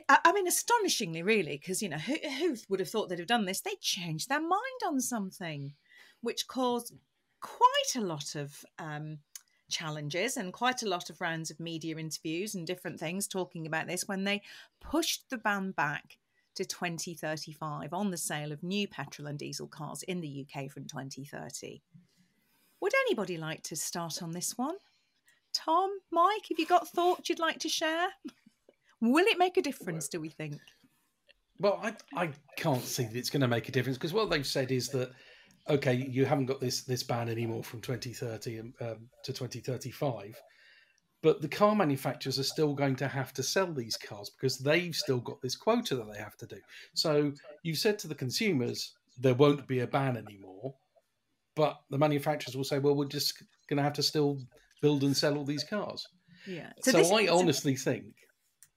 I 0.08 0.30
mean, 0.32 0.46
astonishingly, 0.46 1.24
really, 1.24 1.56
because, 1.56 1.82
you 1.82 1.88
know, 1.88 1.98
who, 1.98 2.14
who 2.38 2.56
would 2.68 2.78
have 2.78 2.88
thought 2.88 3.08
they'd 3.08 3.18
have 3.18 3.26
done 3.26 3.44
this? 3.44 3.60
They 3.60 3.74
changed 3.80 4.28
their 4.28 4.40
mind 4.40 4.80
on 4.86 5.00
something, 5.00 5.74
which 6.20 6.46
caused 6.46 6.92
quite 7.40 7.96
a 7.96 8.00
lot 8.00 8.36
of 8.36 8.64
um, 8.78 9.18
challenges 9.70 10.36
and 10.36 10.52
quite 10.52 10.82
a 10.82 10.88
lot 10.88 11.10
of 11.10 11.20
rounds 11.20 11.50
of 11.50 11.60
media 11.60 11.96
interviews 11.96 12.54
and 12.54 12.66
different 12.66 13.00
things 13.00 13.26
talking 13.26 13.66
about 13.66 13.86
this 13.86 14.06
when 14.06 14.24
they 14.24 14.42
pushed 14.80 15.28
the 15.30 15.38
ban 15.38 15.72
back 15.72 16.18
to 16.54 16.64
2035 16.64 17.92
on 17.92 18.10
the 18.10 18.16
sale 18.16 18.52
of 18.52 18.62
new 18.62 18.86
petrol 18.86 19.26
and 19.28 19.38
diesel 19.38 19.66
cars 19.66 20.02
in 20.04 20.20
the 20.20 20.46
UK 20.46 20.70
from 20.70 20.84
2030. 20.84 21.80
Would 22.80 22.92
anybody 23.06 23.36
like 23.36 23.62
to 23.64 23.76
start 23.76 24.22
on 24.22 24.32
this 24.32 24.56
one? 24.56 24.76
Tom, 25.52 25.90
Mike, 26.10 26.46
have 26.48 26.58
you 26.58 26.66
got 26.66 26.88
thoughts 26.88 27.28
you'd 27.28 27.38
like 27.38 27.58
to 27.60 27.68
share? 27.68 28.08
Will 29.00 29.26
it 29.26 29.38
make 29.38 29.56
a 29.56 29.62
difference, 29.62 30.08
do 30.08 30.20
we 30.20 30.28
think? 30.28 30.60
Well, 31.58 31.80
I, 31.82 31.94
I 32.16 32.30
can't 32.56 32.82
see 32.82 33.04
that 33.04 33.16
it's 33.16 33.30
going 33.30 33.42
to 33.42 33.48
make 33.48 33.68
a 33.68 33.72
difference 33.72 33.96
because 33.96 34.12
what 34.12 34.30
they've 34.30 34.46
said 34.46 34.72
is 34.72 34.88
that 34.90 35.12
okay, 35.68 35.94
you 35.94 36.24
haven't 36.24 36.46
got 36.46 36.60
this 36.60 36.82
this 36.82 37.02
ban 37.02 37.28
anymore 37.28 37.64
from 37.64 37.80
2030 37.80 38.60
um, 38.60 38.72
to 39.22 39.32
2035, 39.32 40.40
but 41.22 41.40
the 41.40 41.48
car 41.48 41.74
manufacturers 41.74 42.38
are 42.38 42.44
still 42.44 42.74
going 42.74 42.96
to 42.96 43.08
have 43.08 43.32
to 43.34 43.42
sell 43.42 43.72
these 43.72 43.96
cars 43.96 44.30
because 44.30 44.58
they've 44.58 44.94
still 44.94 45.20
got 45.20 45.40
this 45.40 45.56
quota 45.56 45.96
that 45.96 46.12
they 46.12 46.18
have 46.18 46.36
to 46.36 46.46
do. 46.46 46.58
So 46.94 47.32
you've 47.62 47.78
said 47.78 47.98
to 48.00 48.08
the 48.08 48.14
consumers 48.14 48.94
there 49.18 49.34
won't 49.34 49.66
be 49.66 49.80
a 49.80 49.86
ban 49.86 50.16
anymore, 50.16 50.74
but 51.54 51.80
the 51.90 51.98
manufacturers 51.98 52.56
will 52.56 52.64
say, 52.64 52.78
well, 52.78 52.96
we're 52.96 53.06
just 53.06 53.42
going 53.68 53.76
to 53.78 53.82
have 53.82 53.94
to 53.94 54.02
still 54.02 54.38
build 54.82 55.02
and 55.02 55.16
sell 55.16 55.38
all 55.38 55.44
these 55.44 55.64
cars. 55.64 56.06
Yeah. 56.46 56.72
So, 56.82 57.02
so 57.02 57.16
I 57.16 57.28
honestly 57.28 57.76
think. 57.76 58.04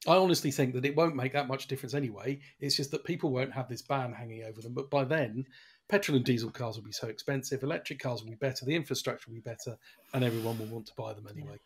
I 0.08 0.16
honestly 0.16 0.52
think 0.52 0.74
that 0.76 0.86
it 0.86 0.96
won't 0.96 1.16
make 1.16 1.34
that 1.34 1.50
much 1.50 1.68
difference 1.68 1.94
anyway. 1.94 2.40
It's 2.62 2.78
just 2.78 2.92
that 2.92 3.04
people 3.04 3.32
won't 3.32 3.52
have 3.52 3.68
this 3.68 3.82
ban 3.82 4.14
hanging 4.14 4.44
over 4.44 4.62
them. 4.62 4.74
But 4.74 4.90
by 4.90 5.04
then, 5.04 5.46
petrol 5.90 6.18
and 6.18 6.26
diesel 6.26 6.52
cars 6.52 6.76
will 6.76 6.84
be 6.84 6.92
so 6.92 7.08
expensive. 7.08 7.64
Electric 7.64 8.00
cars 8.00 8.22
will 8.22 8.30
be 8.30 8.36
better. 8.36 8.66
The 8.66 8.76
infrastructure 8.76 9.30
will 9.30 9.36
be 9.36 9.42
better, 9.42 9.78
and 10.14 10.24
everyone 10.24 10.58
will 10.60 10.68
want 10.68 10.88
to 10.88 10.94
buy 10.96 11.14
them 11.14 11.28
anyway. 11.32 11.58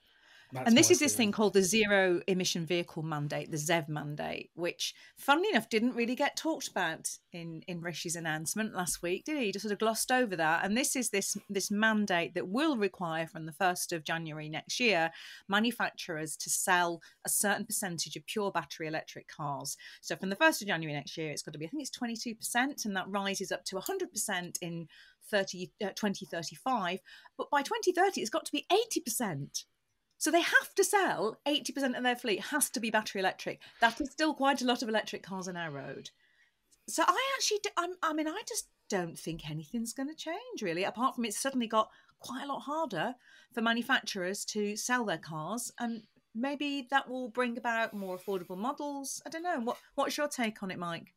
That's 0.54 0.68
and 0.68 0.78
this 0.78 0.92
is 0.92 1.00
this 1.00 1.16
thing 1.16 1.32
called 1.32 1.54
the 1.54 1.62
zero 1.62 2.22
emission 2.28 2.66
vehicle 2.66 3.04
mandate, 3.04 3.52
the 3.52 3.58
ZEV 3.58 3.90
mandate, 3.90 4.50
which, 4.54 4.94
funnily 5.18 5.50
enough, 5.50 5.70
didn't 5.70 5.96
really 5.96 6.16
get 6.16 6.36
talked 6.38 6.68
about 6.68 7.10
in 7.34 7.64
in 7.68 7.82
Rishi's 7.82 8.16
announcement 8.16 8.74
last 8.74 9.02
week, 9.02 9.26
did 9.26 9.38
he? 9.38 9.42
he? 9.42 9.52
Just 9.52 9.64
sort 9.64 9.74
of 9.74 9.80
glossed 9.80 10.12
over 10.12 10.36
that. 10.36 10.64
And 10.64 10.78
this 10.78 10.96
is 10.96 11.10
this 11.10 11.38
this 11.50 11.72
mandate 11.72 12.34
that 12.36 12.48
will 12.48 12.78
require 12.78 13.28
from 13.28 13.46
the 13.46 13.52
first 13.52 13.92
of 13.92 14.04
January 14.04 14.50
next 14.50 14.80
year 14.80 15.12
manufacturers 15.48 16.36
to 16.38 16.50
sell 16.50 17.02
a 17.26 17.30
certain 17.30 17.66
percentage 17.66 18.16
of 18.16 18.26
pure 18.26 18.52
battery 18.52 18.88
electric 18.88 19.28
cars. 19.28 19.78
So 20.02 20.16
from 20.16 20.30
the 20.30 20.36
first 20.36 20.62
of 20.62 20.68
January 20.68 20.94
next 20.94 21.18
year, 21.18 21.32
it's 21.32 21.42
got 21.42 21.54
to 21.54 21.60
be 21.60 21.66
I 21.66 21.70
think 21.70 21.82
it's 21.82 21.92
twenty 21.92 22.16
two 22.16 22.36
percent, 22.36 22.86
and 22.86 22.96
that 22.96 23.10
rises 23.10 23.52
up 23.52 23.66
to 23.66 23.80
hundred 23.80 24.12
percent 24.12 24.58
in 24.62 24.88
30, 25.30 25.72
uh, 25.84 25.90
2035. 25.90 27.00
But 27.38 27.50
by 27.50 27.62
2030, 27.62 28.22
it's 28.22 28.30
got 28.30 28.46
to 28.46 28.52
be 28.52 28.66
80%. 28.70 29.66
So 30.22 30.30
they 30.30 30.42
have 30.42 30.76
to 30.76 30.84
sell 30.84 31.40
80% 31.48 31.98
of 31.98 32.04
their 32.04 32.16
fleet 32.16 32.42
has 32.52 32.70
to 32.70 32.80
be 32.80 32.92
battery 32.92 33.22
electric. 33.22 33.60
That 33.80 34.00
is 34.00 34.12
still 34.12 34.36
quite 34.36 34.62
a 34.62 34.66
lot 34.66 34.84
of 34.84 34.88
electric 34.88 35.24
cars 35.24 35.48
on 35.48 35.58
our 35.58 35.72
road. 35.72 36.12
So 36.88 37.04
I 37.08 37.32
actually, 37.36 37.62
I'm, 37.76 37.96
I 38.04 38.14
mean, 38.14 38.28
I 38.28 38.44
just 38.48 38.68
don't 38.88 39.18
think 39.18 39.50
anything's 39.50 39.94
going 39.94 40.10
to 40.10 40.16
change 40.16 40.62
really, 40.62 40.84
apart 40.84 41.16
from 41.16 41.26
it's 41.26 41.40
suddenly 41.40 41.66
got 41.66 41.90
quite 42.20 42.44
a 42.44 42.48
lot 42.48 42.60
harder 42.60 43.16
for 43.52 43.64
manufacturers 43.64 44.46
to 44.46 44.76
sell 44.76 45.06
their 45.06 45.18
cars, 45.18 45.72
and 45.80 46.04
maybe 46.36 46.88
that 46.92 47.10
will 47.10 47.30
bring 47.30 47.58
about 47.58 47.96
more 47.96 48.16
affordable 48.16 48.58
models. 48.58 49.24
I 49.26 49.30
don't 49.30 49.42
know. 49.42 49.60
What 49.62 49.78
What's 49.96 50.18
your 50.18 50.28
take 50.28 50.62
on 50.62 50.70
it, 50.70 50.78
Mike? 50.78 51.16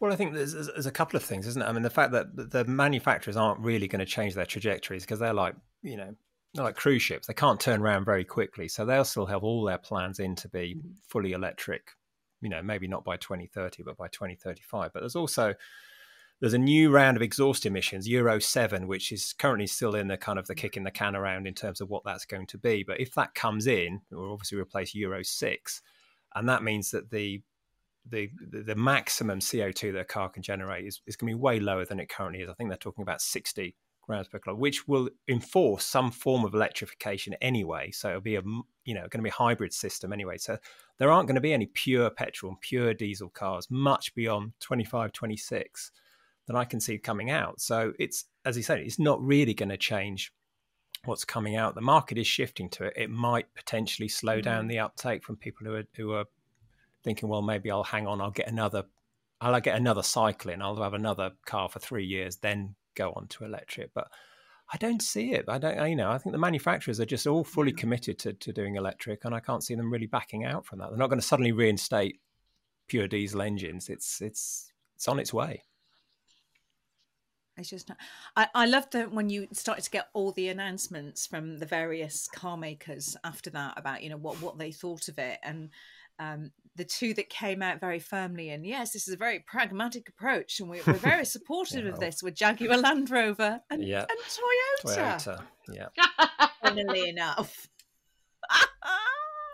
Well, 0.00 0.12
I 0.12 0.16
think 0.16 0.34
there's, 0.34 0.52
there's 0.52 0.84
a 0.84 0.92
couple 0.92 1.16
of 1.16 1.22
things, 1.22 1.46
isn't 1.46 1.62
it? 1.62 1.64
I 1.64 1.72
mean, 1.72 1.82
the 1.82 1.88
fact 1.88 2.12
that 2.12 2.50
the 2.50 2.66
manufacturers 2.66 3.38
aren't 3.38 3.60
really 3.60 3.88
going 3.88 4.00
to 4.00 4.04
change 4.04 4.34
their 4.34 4.44
trajectories 4.44 5.04
because 5.04 5.18
they're 5.18 5.32
like, 5.32 5.54
you 5.82 5.96
know, 5.96 6.14
like 6.62 6.76
cruise 6.76 7.02
ships, 7.02 7.26
they 7.26 7.34
can't 7.34 7.60
turn 7.60 7.82
around 7.82 8.04
very 8.04 8.24
quickly. 8.24 8.68
So 8.68 8.84
they'll 8.84 9.04
still 9.04 9.26
have 9.26 9.42
all 9.42 9.64
their 9.64 9.78
plans 9.78 10.20
in 10.20 10.36
to 10.36 10.48
be 10.48 10.76
mm-hmm. 10.76 10.92
fully 11.08 11.32
electric, 11.32 11.90
you 12.40 12.48
know, 12.48 12.62
maybe 12.62 12.86
not 12.86 13.04
by 13.04 13.16
2030, 13.16 13.82
but 13.82 13.96
by 13.96 14.08
2035. 14.08 14.92
But 14.92 15.00
there's 15.00 15.16
also 15.16 15.54
there's 16.40 16.54
a 16.54 16.58
new 16.58 16.90
round 16.90 17.16
of 17.16 17.22
exhaust 17.22 17.64
emissions, 17.64 18.08
Euro 18.08 18.38
7, 18.38 18.86
which 18.86 19.12
is 19.12 19.32
currently 19.32 19.66
still 19.66 19.94
in 19.94 20.08
the 20.08 20.16
kind 20.16 20.38
of 20.38 20.46
the 20.46 20.54
kicking 20.54 20.84
the 20.84 20.90
can 20.90 21.16
around 21.16 21.46
in 21.46 21.54
terms 21.54 21.80
of 21.80 21.88
what 21.88 22.02
that's 22.04 22.26
going 22.26 22.46
to 22.48 22.58
be. 22.58 22.82
But 22.82 23.00
if 23.00 23.14
that 23.14 23.34
comes 23.34 23.66
in, 23.66 24.00
we'll 24.10 24.32
obviously 24.32 24.58
replace 24.58 24.94
Euro 24.94 25.22
6. 25.22 25.82
And 26.34 26.48
that 26.48 26.62
means 26.62 26.90
that 26.90 27.10
the 27.10 27.42
the, 28.06 28.28
the, 28.50 28.62
the 28.62 28.74
maximum 28.74 29.40
CO2 29.40 29.94
that 29.94 30.00
a 30.00 30.04
car 30.04 30.28
can 30.28 30.42
generate 30.42 30.84
is, 30.84 31.00
is 31.06 31.16
going 31.16 31.32
to 31.32 31.36
be 31.38 31.40
way 31.40 31.58
lower 31.58 31.86
than 31.86 31.98
it 31.98 32.10
currently 32.10 32.42
is. 32.42 32.50
I 32.50 32.52
think 32.52 32.68
they're 32.68 32.76
talking 32.76 33.00
about 33.00 33.22
60 33.22 33.74
grams 34.06 34.28
per 34.28 34.38
which 34.54 34.86
will 34.86 35.08
enforce 35.28 35.84
some 35.84 36.10
form 36.10 36.44
of 36.44 36.54
electrification 36.54 37.34
anyway. 37.40 37.90
So 37.90 38.10
it'll 38.10 38.20
be 38.20 38.36
a 38.36 38.42
you 38.84 38.94
know 38.94 39.00
going 39.02 39.10
to 39.10 39.22
be 39.22 39.30
a 39.30 39.32
hybrid 39.32 39.72
system 39.72 40.12
anyway. 40.12 40.38
So 40.38 40.58
there 40.98 41.10
aren't 41.10 41.26
going 41.26 41.36
to 41.36 41.40
be 41.40 41.52
any 41.52 41.66
pure 41.66 42.10
petrol 42.10 42.50
and 42.50 42.60
pure 42.60 42.94
diesel 42.94 43.28
cars 43.28 43.68
much 43.70 44.14
beyond 44.14 44.52
25, 44.60 45.12
26 45.12 45.90
that 46.46 46.56
I 46.56 46.64
can 46.64 46.80
see 46.80 46.98
coming 46.98 47.30
out. 47.30 47.60
So 47.60 47.92
it's 47.98 48.26
as 48.44 48.56
you 48.56 48.62
said, 48.62 48.80
it's 48.80 48.98
not 48.98 49.22
really 49.22 49.54
going 49.54 49.70
to 49.70 49.76
change 49.76 50.32
what's 51.04 51.24
coming 51.24 51.56
out. 51.56 51.74
The 51.74 51.80
market 51.80 52.18
is 52.18 52.26
shifting 52.26 52.68
to 52.70 52.84
it. 52.84 52.94
It 52.96 53.10
might 53.10 53.52
potentially 53.54 54.08
slow 54.08 54.40
down 54.40 54.66
mm. 54.66 54.70
the 54.70 54.78
uptake 54.80 55.22
from 55.22 55.36
people 55.36 55.66
who 55.66 55.74
are 55.74 55.84
who 55.96 56.12
are 56.12 56.24
thinking, 57.02 57.28
well, 57.28 57.42
maybe 57.42 57.70
I'll 57.70 57.84
hang 57.84 58.06
on. 58.06 58.20
I'll 58.20 58.30
get 58.30 58.48
another. 58.48 58.84
I'll 59.40 59.60
get 59.60 59.76
another 59.76 60.02
cycle 60.02 60.50
in. 60.50 60.62
I'll 60.62 60.82
have 60.82 60.94
another 60.94 61.32
car 61.44 61.68
for 61.68 61.78
three 61.78 62.06
years, 62.06 62.36
then 62.36 62.76
go 62.94 63.12
on 63.16 63.26
to 63.28 63.44
electric. 63.44 63.92
But 63.94 64.08
I 64.72 64.76
don't 64.78 65.02
see 65.02 65.32
it. 65.32 65.44
I 65.48 65.58
don't, 65.58 65.90
you 65.90 65.96
know, 65.96 66.10
I 66.10 66.18
think 66.18 66.32
the 66.32 66.38
manufacturers 66.38 67.00
are 67.00 67.06
just 67.06 67.26
all 67.26 67.44
fully 67.44 67.72
committed 67.72 68.18
to, 68.20 68.32
to 68.32 68.52
doing 68.52 68.76
electric, 68.76 69.24
and 69.24 69.34
I 69.34 69.40
can't 69.40 69.62
see 69.62 69.74
them 69.74 69.92
really 69.92 70.06
backing 70.06 70.44
out 70.44 70.64
from 70.64 70.78
that. 70.78 70.88
They're 70.90 70.98
not 70.98 71.10
going 71.10 71.20
to 71.20 71.26
suddenly 71.26 71.52
reinstate 71.52 72.20
pure 72.88 73.08
diesel 73.08 73.42
engines. 73.42 73.88
It's 73.88 74.20
it's 74.20 74.72
it's 74.96 75.08
on 75.08 75.18
its 75.18 75.32
way. 75.32 75.62
It's 77.56 77.70
just 77.70 77.88
not. 77.88 77.98
I, 78.36 78.48
I 78.54 78.66
love 78.66 78.90
that 78.90 79.12
when 79.12 79.30
you 79.30 79.46
started 79.52 79.84
to 79.84 79.90
get 79.90 80.08
all 80.12 80.32
the 80.32 80.48
announcements 80.48 81.26
from 81.26 81.58
the 81.58 81.66
various 81.66 82.26
car 82.26 82.56
makers 82.56 83.16
after 83.22 83.50
that 83.50 83.78
about 83.78 84.02
you 84.02 84.10
know 84.10 84.16
what 84.16 84.40
what 84.42 84.58
they 84.58 84.72
thought 84.72 85.08
of 85.08 85.18
it 85.18 85.38
and 85.42 85.70
um, 86.18 86.50
the 86.76 86.84
two 86.84 87.14
that 87.14 87.28
came 87.28 87.62
out 87.62 87.80
very 87.80 87.98
firmly 87.98 88.50
and 88.50 88.66
yes, 88.66 88.92
this 88.92 89.06
is 89.06 89.14
a 89.14 89.16
very 89.16 89.40
pragmatic 89.40 90.08
approach, 90.08 90.60
and 90.60 90.68
we're, 90.68 90.82
we're 90.86 90.94
very 90.94 91.24
supportive 91.36 91.84
yeah. 91.84 91.92
of 91.92 92.00
this 92.00 92.22
with 92.22 92.34
Jaguar 92.34 92.78
Land 92.78 93.10
Rover 93.10 93.60
and, 93.70 93.82
yeah. 93.82 94.04
and 94.08 94.88
Toyota. 94.88 95.18
Toyota, 95.18 95.42
yeah. 95.72 96.48
Funnily 96.62 97.08
enough. 97.08 97.68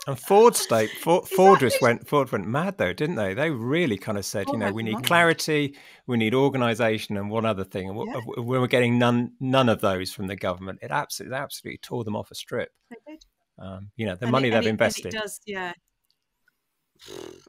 And 0.07 0.19
Ford 0.19 0.57
state 0.57 0.91
Ford, 1.01 1.29
Ford 1.29 1.61
just 1.61 1.81
went 1.83 2.09
Ford 2.09 2.33
went 2.33 2.47
mad 2.47 2.79
though, 2.79 2.93
didn't 2.93 3.17
they? 3.17 3.35
They 3.35 3.51
really 3.51 3.99
kind 3.99 4.17
of 4.17 4.25
said, 4.25 4.47
oh, 4.49 4.53
you 4.53 4.59
know, 4.59 4.73
we 4.73 4.83
need 4.83 4.95
mad. 4.95 5.05
clarity, 5.05 5.77
we 6.07 6.17
need 6.17 6.35
organisation, 6.35 7.17
and 7.17 7.31
one 7.31 7.45
other 7.45 7.65
thing. 7.65 7.89
And 7.91 8.09
yeah. 8.09 8.21
we 8.43 8.59
were 8.59 8.67
getting 8.67 8.99
none 8.99 9.33
none 9.41 9.69
of 9.69 9.81
those 9.81 10.11
from 10.13 10.27
the 10.27 10.37
government. 10.37 10.79
It 10.83 10.91
absolutely 10.91 11.37
absolutely 11.37 11.79
tore 11.79 12.05
them 12.05 12.17
off 12.17 12.31
a 12.31 12.35
strip. 12.35 12.71
Um, 13.59 13.91
you 13.97 14.07
know, 14.07 14.15
the 14.15 14.25
And 14.25 14.33
money 14.33 14.49
it- 14.49 14.53
they've 14.53 14.67
it- 14.67 14.71
invested. 14.71 15.15
It 15.15 15.19
does, 15.19 15.41
yeah. 15.47 15.75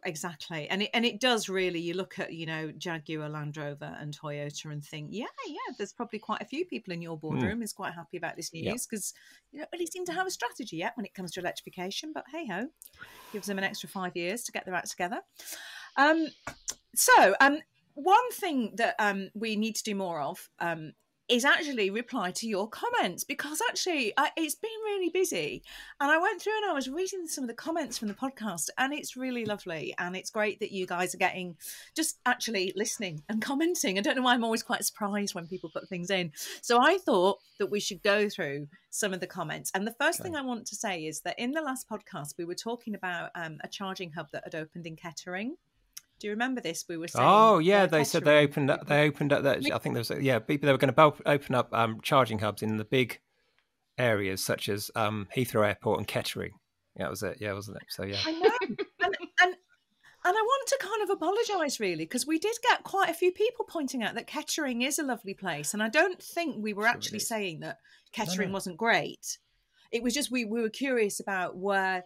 Exactly, 0.06 0.68
and 0.70 0.84
it 0.84 0.90
and 0.94 1.06
it 1.06 1.20
does 1.20 1.50
really. 1.50 1.80
You 1.80 1.94
look 1.94 2.20
at 2.20 2.34
you 2.34 2.46
know 2.46 2.72
Jaguar, 2.72 3.30
Land 3.30 3.58
Rover, 3.58 3.96
and 4.00 4.18
Toyota, 4.18 4.72
and 4.72 4.84
think, 4.84 5.10
yeah, 5.12 5.26
yeah. 5.46 5.74
There's 5.78 5.94
probably 5.94 6.20
quite 6.20 6.42
a 6.42 6.46
few 6.46 6.66
people 6.66 6.94
in 6.94 7.02
your 7.02 7.18
boardroom 7.18 7.62
is 7.62 7.74
quite 7.74 7.94
happy 7.94 8.18
about 8.18 8.36
this 8.36 8.54
news 8.54 8.86
because 8.86 9.14
you 9.52 9.60
don't 9.60 9.70
really 9.74 9.88
seem 9.88 10.06
to 10.06 10.14
have 10.14 10.28
a 10.28 10.32
strategy 10.32 10.78
yet 10.78 10.94
when 10.96 11.06
it 11.06 11.14
comes 11.14 11.32
to 11.34 11.40
electrification. 11.40 12.12
But 12.14 12.26
hey 12.32 12.48
ho, 12.48 12.68
gives 13.34 13.48
them 13.48 13.58
an 13.58 13.64
extra 13.64 13.90
five 13.90 14.16
years 14.16 14.44
to 14.44 14.52
get 14.52 14.66
their 14.66 14.76
act 14.76 14.90
together. 14.90 15.20
Um, 15.98 16.28
so 16.96 17.36
um, 17.42 17.60
one 17.94 18.32
thing 18.32 18.74
that 18.78 18.96
um 19.00 19.30
we 19.34 19.56
need 19.56 19.76
to 19.76 19.84
do 19.84 19.96
more 19.96 20.22
of 20.22 20.50
um 20.60 20.94
is 21.32 21.46
actually 21.46 21.89
reply 21.89 22.30
to 22.30 22.46
your 22.46 22.67
comments 22.67 23.24
because 23.24 23.62
actually 23.70 24.12
I, 24.17 24.32
it's 24.36 24.56
been 24.56 24.70
really 24.84 25.08
busy 25.08 25.63
and 26.02 26.12
I 26.12 26.17
went 26.17 26.41
through 26.41 26.58
and 26.58 26.70
I 26.70 26.74
was 26.74 26.89
reading 26.89 27.26
some 27.26 27.46
of 27.46 27.48
the 27.48 27.54
comments 27.54 27.98
from 27.98 28.10
the 28.10 28.13
podcast 28.13 28.67
and 28.78 28.94
it's 28.94 29.15
really 29.15 29.46
lovely 29.46 29.96
and 29.98 30.17
it's 30.17 30.30
great 30.30 30.60
that 30.60 30.74
you 30.74 30.86
guys 30.86 31.15
are 31.15 31.20
getting 31.20 31.56
just 31.96 32.20
actually 32.26 32.74
listening 32.76 33.24
and 33.30 33.41
commenting. 33.41 33.98
I 33.98 34.02
don't 34.02 34.17
know 34.17 34.24
why 34.24 34.34
I'm 34.34 34.44
always 34.44 34.62
quite 34.62 34.84
surprised 34.84 35.34
when 35.34 35.48
people 35.48 35.70
put 35.74 35.88
things 35.88 36.10
in. 36.10 36.34
So 36.62 36.80
I 36.82 36.98
thought 36.98 37.39
that 37.60 37.72
we 37.72 37.80
should 37.80 38.04
go 38.04 38.28
through 38.28 38.67
some 38.89 39.13
of 39.13 39.22
the 39.22 39.28
comments. 39.28 39.72
And 39.74 39.88
the 39.88 39.96
first 40.02 40.22
thing 40.22 40.36
I 40.36 40.41
want 40.41 40.67
to 40.67 40.76
say 40.76 41.06
is 41.06 41.22
that 41.22 41.39
in 41.39 41.52
the 41.52 41.62
last 41.62 41.89
podcast 41.89 42.34
we 42.38 42.44
were 42.44 42.56
talking 42.56 42.94
about 42.94 43.30
um, 43.36 43.58
a 43.63 43.70
charging 43.70 44.12
hub 44.12 44.28
that 44.34 44.44
had 44.44 44.56
opened 44.56 44.86
in 44.86 44.98
Kettering. 44.98 45.56
Do 46.21 46.27
you 46.27 46.34
remember 46.34 46.62
this? 46.62 46.86
We 46.88 46.97
were 46.97 47.07
saying. 47.07 47.27
Oh 47.27 47.57
yeah, 47.57 47.88
they 47.88 48.03
said 48.03 48.23
they 48.23 48.43
opened 48.43 48.69
up. 48.69 48.88
They 48.88 49.07
opened 49.07 49.34
up 49.34 49.41
that. 49.41 49.65
I 49.71 49.79
think 49.79 49.95
there 49.95 50.01
was 50.01 50.12
yeah, 50.21 50.38
people 50.38 50.67
they 50.67 50.71
were 50.71 50.77
going 50.77 50.93
to 50.93 51.13
open 51.25 51.55
up 51.55 51.73
um, 51.73 51.99
charging 52.03 52.38
hubs 52.38 52.62
in 52.62 52.77
the 52.77 52.86
big 52.86 53.19
areas 53.97 54.43
such 54.43 54.69
as 54.69 54.91
um, 54.95 55.27
Heathrow 55.36 55.65
Airport 55.65 55.97
and 55.97 56.07
Kettering. 56.07 56.51
Yeah, 56.95 57.05
that 57.05 57.10
was 57.10 57.23
it. 57.23 57.38
Yeah, 57.41 57.53
wasn't 57.53 57.77
it? 57.77 57.84
So 57.89 58.03
yeah, 58.03 58.19
I 58.23 58.31
know. 58.34 58.51
and, 59.01 59.17
and 59.41 59.55
and 59.55 59.55
I 60.25 60.31
want 60.31 60.67
to 60.67 60.77
kind 60.79 61.01
of 61.01 61.10
apologise 61.10 61.79
really 61.79 62.05
because 62.05 62.27
we 62.27 62.38
did 62.38 62.55
get 62.62 62.84
quite 62.84 63.10
a 63.10 63.15
few 63.15 63.31
people 63.31 63.65
pointing 63.67 64.03
out 64.03 64.13
that 64.13 64.27
Kettering 64.27 64.84
is 64.84 64.99
a 64.99 65.03
lovely 65.03 65.34
place, 65.34 65.73
and 65.73 65.81
I 65.81 65.89
don't 65.89 66.21
think 66.21 66.57
we 66.60 66.73
were 66.73 66.84
Sure 66.84 66.89
actually 66.89 67.17
is. 67.17 67.27
saying 67.27 67.62
that 67.62 67.79
Kettering 68.12 68.49
no. 68.49 68.53
wasn't 68.53 68.77
great. 68.77 69.39
It 69.91 70.03
was 70.03 70.13
just 70.13 70.29
we, 70.29 70.45
we 70.45 70.62
were 70.62 70.69
curious 70.69 71.19
about 71.19 71.57
where 71.57 72.03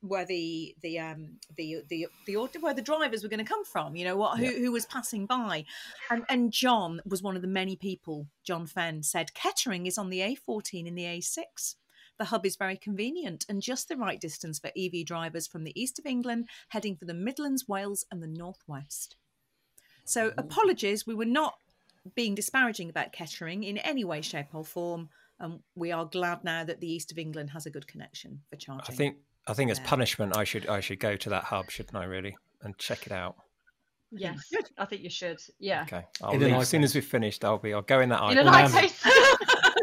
where 0.00 0.24
the 0.24 0.74
the 0.82 0.98
um 0.98 1.38
the 1.56 1.82
the 1.88 2.06
the 2.26 2.36
where 2.60 2.74
the 2.74 2.82
drivers 2.82 3.22
were 3.22 3.28
going 3.28 3.44
to 3.44 3.44
come 3.44 3.64
from 3.64 3.94
you 3.96 4.04
know 4.04 4.16
what 4.16 4.38
who, 4.38 4.44
Yeah. 4.44 4.58
who 4.58 4.72
was 4.72 4.86
passing 4.86 5.26
by. 5.26 5.64
And 6.10 6.24
and 6.28 6.52
john 6.52 7.00
was 7.04 7.22
one 7.22 7.36
of 7.36 7.42
the 7.42 7.48
many 7.48 7.76
people 7.76 8.26
john 8.44 8.66
fenn 8.66 9.02
said 9.02 9.34
kettering 9.34 9.86
is 9.86 9.98
on 9.98 10.10
the 10.10 10.20
a14 10.20 10.86
and 10.88 10.98
the 10.98 11.04
a6 11.04 11.76
the 12.18 12.26
hub 12.26 12.44
is 12.44 12.56
very 12.56 12.76
convenient 12.76 13.46
and 13.48 13.62
just 13.62 13.88
the 13.88 13.96
right 13.96 14.20
distance 14.20 14.58
for 14.58 14.70
ev 14.76 14.92
drivers 15.06 15.46
from 15.46 15.64
the 15.64 15.80
east 15.80 15.98
of 15.98 16.06
england 16.06 16.48
heading 16.68 16.96
for 16.96 17.04
the 17.04 17.14
midlands 17.14 17.66
wales 17.68 18.04
and 18.10 18.22
the 18.22 18.26
northwest. 18.28 19.16
So 20.04 20.32
apologies 20.36 21.06
we 21.06 21.14
were 21.14 21.24
not 21.24 21.54
being 22.16 22.34
disparaging 22.34 22.90
about 22.90 23.12
kettering 23.12 23.62
in 23.62 23.78
any 23.78 24.04
way 24.04 24.20
shape 24.20 24.52
or 24.52 24.64
form 24.64 25.08
and 25.38 25.60
we 25.76 25.92
are 25.92 26.04
glad 26.04 26.42
now 26.44 26.64
that 26.64 26.80
the 26.80 26.92
east 26.92 27.12
of 27.12 27.18
england 27.18 27.50
has 27.50 27.66
a 27.66 27.70
good 27.70 27.86
connection 27.86 28.40
for 28.50 28.56
charging. 28.56 28.92
I 28.94 28.96
think 28.96 29.16
I 29.46 29.54
think 29.54 29.70
as 29.70 29.78
Yeah. 29.78 29.86
punishment, 29.86 30.36
I 30.36 30.44
should 30.44 30.66
I 30.68 30.80
should 30.80 31.00
go 31.00 31.16
to 31.16 31.30
that 31.30 31.44
hub, 31.44 31.70
shouldn't 31.70 31.96
I? 31.96 32.04
Really, 32.04 32.36
and 32.62 32.76
check 32.78 33.06
it 33.06 33.12
out. 33.12 33.36
Yes, 34.14 34.52
I 34.78 34.84
think 34.84 35.02
you 35.02 35.10
should. 35.10 35.40
Yeah. 35.58 35.82
Okay, 35.82 36.04
I'll 36.22 36.36
leave 36.36 36.52
as 36.52 36.68
soon 36.68 36.82
as 36.84 36.94
we've 36.94 37.04
finished. 37.04 37.44
I'll 37.44 37.58
be 37.58 37.72
I'll 37.74 37.82
go 37.82 38.00
in 38.00 38.10
that 38.10 38.22
In 38.30 38.38
an 38.38 38.46
iPad. 38.46 38.90
iPad. 38.90 39.82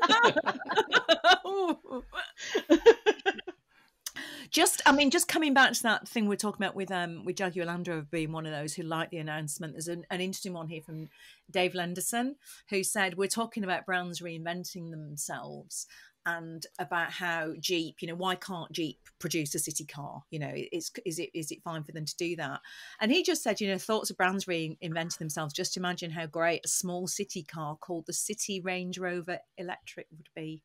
just 4.51 4.81
i 4.87 4.91
mean 4.91 5.11
just 5.11 5.27
coming 5.27 5.53
back 5.53 5.73
to 5.73 5.83
that 5.83 6.07
thing 6.07 6.27
we're 6.27 6.35
talking 6.35 6.63
about 6.63 6.75
with 6.75 6.91
um 6.91 7.23
with 7.23 7.35
jaguar 7.35 7.65
land 7.67 7.87
rover 7.87 8.07
being 8.09 8.31
one 8.31 8.45
of 8.47 8.51
those 8.51 8.73
who 8.73 8.81
like 8.83 9.09
the 9.11 9.17
announcement 9.17 9.73
there's 9.73 9.87
an, 9.87 10.03
an 10.09 10.21
interesting 10.21 10.53
one 10.53 10.67
here 10.67 10.81
from 10.81 11.07
dave 11.51 11.75
lenderson 11.75 12.35
who 12.69 12.83
said 12.83 13.15
we're 13.15 13.27
talking 13.27 13.63
about 13.63 13.85
brands 13.85 14.21
reinventing 14.21 14.89
themselves 14.89 15.85
and 16.29 16.65
about 16.77 17.11
how 17.11 17.53
jeep 17.59 18.01
you 18.01 18.07
know 18.07 18.15
why 18.15 18.35
can't 18.35 18.71
jeep 18.71 18.99
produce 19.19 19.55
a 19.55 19.59
city 19.59 19.85
car 19.85 20.23
you 20.29 20.39
know 20.39 20.51
it's 20.53 20.91
is 21.05 21.19
it 21.19 21.29
is 21.33 21.51
it 21.51 21.63
fine 21.63 21.83
for 21.83 21.91
them 21.91 22.05
to 22.05 22.15
do 22.17 22.35
that 22.35 22.59
and 23.01 23.11
he 23.11 23.23
just 23.23 23.43
said 23.43 23.59
you 23.59 23.67
know 23.67 23.77
thoughts 23.77 24.09
of 24.09 24.17
brands 24.17 24.45
reinventing 24.45 25.17
themselves 25.17 25.53
just 25.53 25.77
imagine 25.77 26.11
how 26.11 26.25
great 26.25 26.61
a 26.65 26.69
small 26.69 27.07
city 27.07 27.43
car 27.43 27.75
called 27.75 28.05
the 28.05 28.13
city 28.13 28.61
range 28.61 28.97
rover 28.99 29.39
electric 29.57 30.07
would 30.15 30.29
be 30.35 30.61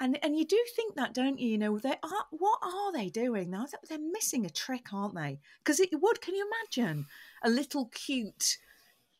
and 0.00 0.18
and 0.24 0.36
you 0.36 0.44
do 0.44 0.60
think 0.74 0.96
that, 0.96 1.14
don't 1.14 1.38
you? 1.38 1.50
You 1.50 1.58
know, 1.58 1.78
they 1.78 1.90
are. 1.90 2.26
What 2.30 2.58
are 2.60 2.92
they 2.92 3.08
doing 3.08 3.50
now? 3.50 3.66
They're 3.88 3.98
missing 4.00 4.44
a 4.44 4.50
trick, 4.50 4.92
aren't 4.92 5.14
they? 5.14 5.38
Because 5.62 5.78
it 5.78 5.90
would. 5.92 6.20
Can 6.20 6.34
you 6.34 6.50
imagine 6.50 7.06
a 7.44 7.48
little 7.48 7.86
cute 7.94 8.58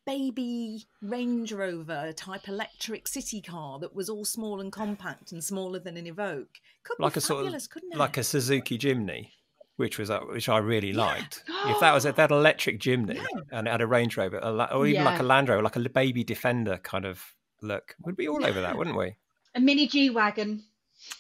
baby 0.07 0.85
Range 1.01 1.53
Rover 1.53 2.13
type 2.13 2.49
electric 2.49 3.09
city 3.09 3.41
car 3.41 3.79
that 3.81 3.95
was 3.95 4.09
all 4.09 4.25
small 4.25 4.61
and 4.61 4.73
compact 4.73 5.33
and 5.33 5.43
smaller 5.43 5.79
than 5.79 5.97
an 5.97 6.07
Evoque? 6.07 6.61
Could 6.85 6.99
like 6.99 7.15
be 7.15 7.19
a 7.19 7.21
sort 7.21 7.41
of 7.41 7.47
fabulous, 7.47 7.67
couldn't 7.67 7.93
it? 7.93 7.99
like 7.99 8.17
a 8.17 8.25
Suzuki 8.25 8.79
Jimny, 8.79 9.31
which 9.77 9.99
was 9.99 10.11
uh, 10.11 10.21
which 10.21 10.49
I 10.49 10.59
really 10.59 10.93
liked. 10.93 11.45
if 11.67 11.81
that 11.81 11.93
was 11.93 12.05
a, 12.05 12.13
that 12.17 12.31
electric 12.31 12.81
Jimny 12.81 13.23
and 13.51 13.67
it 13.67 13.71
had 13.71 13.81
a 13.81 13.87
Range 13.87 14.17
Rover, 14.17 14.39
a, 14.39 14.75
or 14.75 14.87
even 14.87 15.05
like 15.05 15.21
a 15.21 15.25
Land 15.25 15.49
Rover, 15.49 15.63
like 15.63 15.77
a 15.77 15.89
baby 15.89 16.25
Defender 16.25 16.79
kind 16.79 17.05
of 17.05 17.23
look, 17.61 17.95
we'd 18.05 18.17
be 18.17 18.29
all 18.29 18.45
over 18.45 18.61
that, 18.61 18.77
wouldn't 18.77 18.97
we? 18.97 19.17
A 19.55 19.61
mini 19.61 19.87
G 19.87 20.11
wagon. 20.11 20.65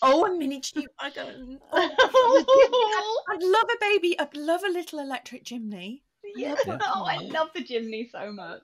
oh, 0.00 0.26
a 0.26 0.36
mini 0.36 0.60
Jeep 0.60 0.88
wagon. 1.02 1.58
Oh, 1.72 3.24
I'd 3.30 3.42
love 3.42 3.64
a 3.64 3.76
baby. 3.80 4.18
I'd 4.18 4.36
love 4.36 4.62
a 4.64 4.70
little 4.70 4.98
electric 5.00 5.44
Jimny. 5.44 6.02
Yeah. 6.36 6.54
Yeah. 6.66 6.78
Oh, 6.82 7.04
I 7.04 7.16
love 7.18 7.48
the 7.54 7.62
Jimny 7.64 8.10
so 8.10 8.32
much. 8.32 8.62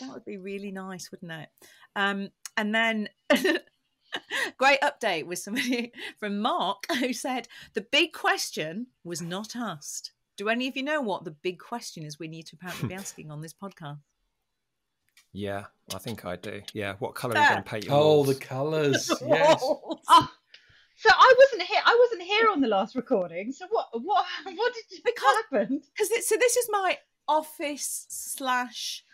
That 0.00 0.10
would 0.12 0.24
be 0.24 0.36
really 0.38 0.70
nice, 0.72 1.10
wouldn't 1.10 1.32
it? 1.32 1.48
Um, 1.96 2.30
and 2.56 2.74
then 2.74 3.08
great 4.58 4.80
update 4.82 5.26
with 5.26 5.38
somebody 5.38 5.92
from 6.18 6.40
Mark 6.40 6.84
who 6.98 7.12
said 7.12 7.48
the 7.74 7.80
big 7.92 8.12
question 8.12 8.88
was 9.04 9.22
not 9.22 9.56
asked. 9.56 10.12
Do 10.36 10.48
any 10.48 10.68
of 10.68 10.76
you 10.76 10.82
know 10.82 11.00
what 11.00 11.24
the 11.24 11.30
big 11.30 11.58
question 11.58 12.04
is 12.04 12.18
we 12.18 12.28
need 12.28 12.46
to 12.46 12.56
apparently 12.56 12.88
be 12.88 12.94
asking 13.02 13.30
on 13.30 13.40
this 13.40 13.54
podcast? 13.54 13.98
Yeah, 15.32 15.66
I 15.94 15.98
think 15.98 16.24
I 16.26 16.36
do. 16.36 16.60
Yeah, 16.74 16.94
what 16.98 17.14
colour 17.14 17.36
are 17.36 17.42
you 17.42 17.48
going 17.48 17.62
to 17.62 17.70
paint 17.70 17.84
your 17.86 17.94
Oh, 17.94 17.98
walls? 17.98 18.26
the 18.28 18.34
colours. 18.34 19.10
Yes. 19.26 19.62
Oh, 19.62 20.28
so 21.02 21.10
I 21.12 21.34
wasn't 21.38 21.62
here. 21.68 21.80
I 21.84 21.96
wasn't 22.00 22.22
here 22.22 22.48
on 22.50 22.60
the 22.60 22.68
last 22.68 22.94
recording. 22.96 23.52
So 23.52 23.66
what? 23.70 23.88
What? 23.92 24.24
What 24.44 24.72
did 24.74 25.02
Because- 25.04 25.22
what 25.22 25.44
happened? 25.50 25.82
Because 25.96 26.08
so 26.28 26.36
this 26.38 26.56
is 26.56 26.68
my 26.70 26.98
office 27.28 28.06
slash 28.08 29.04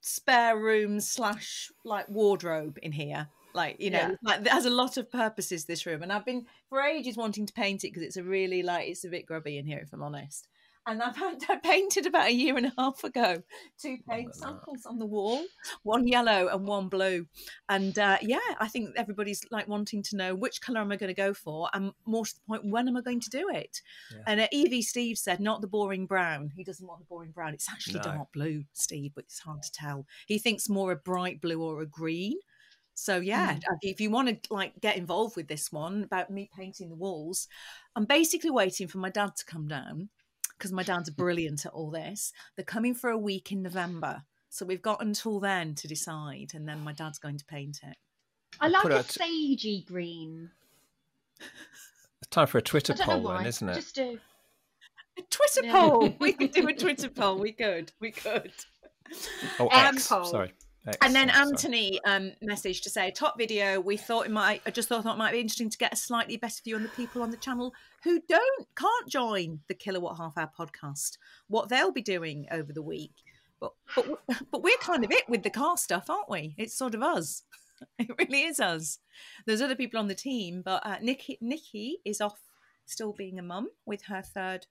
spare 0.00 0.56
room 0.58 1.00
slash 1.00 1.70
like 1.84 2.08
wardrobe 2.08 2.78
in 2.82 2.92
here. 2.92 3.28
Like 3.54 3.76
you 3.80 3.90
know, 3.90 3.98
Yeah. 3.98 4.14
like 4.22 4.40
it 4.40 4.48
has 4.48 4.64
a 4.64 4.70
lot 4.70 4.96
of 4.96 5.10
purposes. 5.10 5.64
This 5.66 5.84
room, 5.86 6.02
and 6.02 6.12
I've 6.12 6.24
been 6.24 6.46
for 6.68 6.80
ages 6.80 7.16
wanting 7.16 7.46
to 7.46 7.52
paint 7.52 7.84
it 7.84 7.88
because 7.88 8.02
it's 8.02 8.16
a 8.16 8.22
really 8.24 8.62
like 8.62 8.88
it's 8.88 9.04
a 9.04 9.08
bit 9.10 9.26
grubby 9.26 9.58
in 9.58 9.66
here, 9.66 9.78
if 9.78 9.92
I'm 9.92 10.02
honest. 10.02 10.48
And 10.86 11.02
I've 11.02 11.16
had 11.16 11.38
I 11.48 11.56
painted 11.56 12.06
about 12.06 12.28
a 12.28 12.32
year 12.32 12.56
and 12.56 12.66
a 12.66 12.72
half 12.76 13.04
ago 13.04 13.42
two 13.80 13.98
paint 14.08 14.34
samples 14.34 14.86
on 14.86 14.98
the 14.98 15.06
wall, 15.06 15.42
one 15.82 16.06
yellow 16.06 16.48
and 16.48 16.66
one 16.66 16.88
blue. 16.88 17.26
And 17.68 17.98
uh, 17.98 18.18
yeah, 18.22 18.38
I 18.58 18.68
think 18.68 18.90
everybody's 18.96 19.42
like 19.50 19.68
wanting 19.68 20.02
to 20.04 20.16
know 20.16 20.34
which 20.34 20.60
colour 20.60 20.80
am 20.80 20.92
I 20.92 20.96
going 20.96 21.08
to 21.08 21.14
go 21.14 21.34
for, 21.34 21.68
and 21.72 21.92
more 22.06 22.24
to 22.24 22.34
the 22.34 22.40
point, 22.46 22.64
when 22.64 22.88
am 22.88 22.96
I 22.96 23.00
going 23.00 23.20
to 23.20 23.30
do 23.30 23.48
it? 23.50 23.80
Yeah. 24.14 24.22
And 24.26 24.40
uh, 24.40 24.48
Evie 24.52 24.82
Steve 24.82 25.18
said, 25.18 25.40
not 25.40 25.60
the 25.60 25.66
boring 25.68 26.06
brown. 26.06 26.50
He 26.54 26.64
doesn't 26.64 26.86
want 26.86 27.00
the 27.00 27.06
boring 27.06 27.30
brown. 27.30 27.54
It's 27.54 27.70
actually 27.70 27.96
No. 27.96 28.02
dark 28.02 28.32
blue, 28.32 28.64
Steve, 28.72 29.12
but 29.14 29.24
it's 29.24 29.40
hard 29.40 29.62
to 29.62 29.72
tell. 29.72 30.06
He 30.26 30.38
thinks 30.38 30.68
more 30.68 30.92
a 30.92 30.96
bright 30.96 31.40
blue 31.40 31.62
or 31.62 31.80
a 31.80 31.86
green. 31.86 32.38
So 32.94 33.18
yeah, 33.18 33.58
uh, 33.70 33.74
if 33.80 34.00
you 34.00 34.10
want 34.10 34.42
to 34.42 34.54
like 34.54 34.78
get 34.80 34.96
involved 34.96 35.36
with 35.36 35.48
this 35.48 35.72
one 35.72 36.02
about 36.02 36.30
me 36.30 36.50
painting 36.54 36.90
the 36.90 36.94
walls, 36.94 37.48
I'm 37.96 38.04
basically 38.04 38.50
waiting 38.50 38.86
for 38.86 38.98
my 38.98 39.08
dad 39.08 39.34
to 39.36 39.44
come 39.46 39.66
down 39.66 40.10
because 40.62 40.72
my 40.72 40.84
dad's 40.84 41.10
brilliant 41.10 41.66
at 41.66 41.72
all 41.72 41.90
this. 41.90 42.32
They're 42.54 42.64
coming 42.64 42.94
for 42.94 43.10
a 43.10 43.18
week 43.18 43.50
in 43.50 43.62
November. 43.62 44.22
So 44.48 44.64
we've 44.64 44.80
got 44.80 45.02
until 45.02 45.40
then 45.40 45.74
to 45.74 45.88
decide, 45.88 46.52
and 46.54 46.68
then 46.68 46.84
my 46.84 46.92
dad's 46.92 47.18
going 47.18 47.36
to 47.38 47.44
paint 47.46 47.80
it. 47.82 47.96
I 48.60 48.68
like 48.68 48.82
put 48.82 48.92
a 48.92 48.98
out- 48.98 49.06
sagey 49.08 49.84
green. 49.84 50.50
It's 51.40 52.28
time 52.30 52.46
for 52.46 52.58
a 52.58 52.62
Twitter 52.62 52.92
I 52.92 52.96
don't 52.96 53.06
know 53.08 53.12
poll, 53.14 53.22
why. 53.24 53.38
then, 53.38 53.46
isn't 53.46 53.68
it? 53.70 53.74
Just 53.74 53.98
a 53.98 54.18
A 55.18 55.22
Twitter 55.30 55.64
Yeah. 55.66 55.72
poll. 55.72 56.14
We 56.20 56.32
could 56.32 56.52
do 56.52 56.68
a 56.68 56.74
Twitter 56.76 57.08
poll. 57.08 57.38
We 57.38 57.50
could. 57.52 57.90
We 57.98 58.12
could. 58.12 58.52
Oh, 59.58 59.64
Um, 59.68 59.96
X. 59.96 60.06
poll. 60.06 60.24
Sorry. 60.26 60.52
X, 60.86 60.98
And 61.00 61.14
then. 61.14 61.30
Anthony 61.30 62.00
um, 62.04 62.32
messaged 62.42 62.82
to 62.82 62.90
say, 62.90 63.10
top 63.10 63.38
video. 63.38 63.80
We 63.80 63.96
thought 63.96 64.26
it 64.26 64.32
might. 64.32 64.62
I 64.66 64.70
just 64.70 64.88
thought 64.88 65.04
it 65.04 65.16
might 65.16 65.32
be 65.32 65.40
interesting 65.40 65.70
to 65.70 65.78
get 65.78 65.92
a 65.92 65.96
slightly 65.96 66.36
better 66.36 66.60
view 66.62 66.76
on 66.76 66.82
the 66.82 66.88
people 66.90 67.22
on 67.22 67.30
the 67.30 67.36
channel 67.36 67.74
who 68.04 68.20
don't 68.28 68.66
can't 68.76 69.08
join 69.08 69.60
the 69.68 69.74
Kilowatt 69.74 70.16
Half 70.16 70.36
Hour 70.36 70.50
podcast. 70.58 71.18
What 71.48 71.68
they'll 71.68 71.92
be 71.92 72.02
doing 72.02 72.46
over 72.50 72.72
the 72.72 72.82
week. 72.82 73.14
But 73.60 73.72
but 73.94 74.06
but 74.50 74.62
we're 74.62 74.76
kind 74.80 75.04
of 75.04 75.12
it 75.12 75.28
with 75.28 75.42
the 75.42 75.50
car 75.50 75.76
stuff, 75.76 76.10
aren't 76.10 76.30
we? 76.30 76.54
It's 76.58 76.76
sort 76.76 76.94
of 76.94 77.02
us. 77.02 77.42
It 77.98 78.10
really 78.16 78.42
is 78.42 78.60
us. 78.60 79.00
There's 79.44 79.60
other 79.60 79.74
people 79.74 79.98
on 79.98 80.06
the 80.06 80.14
team, 80.14 80.62
but 80.64 80.86
uh, 80.86 80.98
Nikki 81.02 81.36
Nikki 81.40 81.98
is 82.04 82.20
off 82.20 82.38
still 82.86 83.12
being 83.12 83.40
a 83.40 83.42
mum 83.42 83.70
with 83.84 84.04
her 84.04 84.22
third 84.22 84.66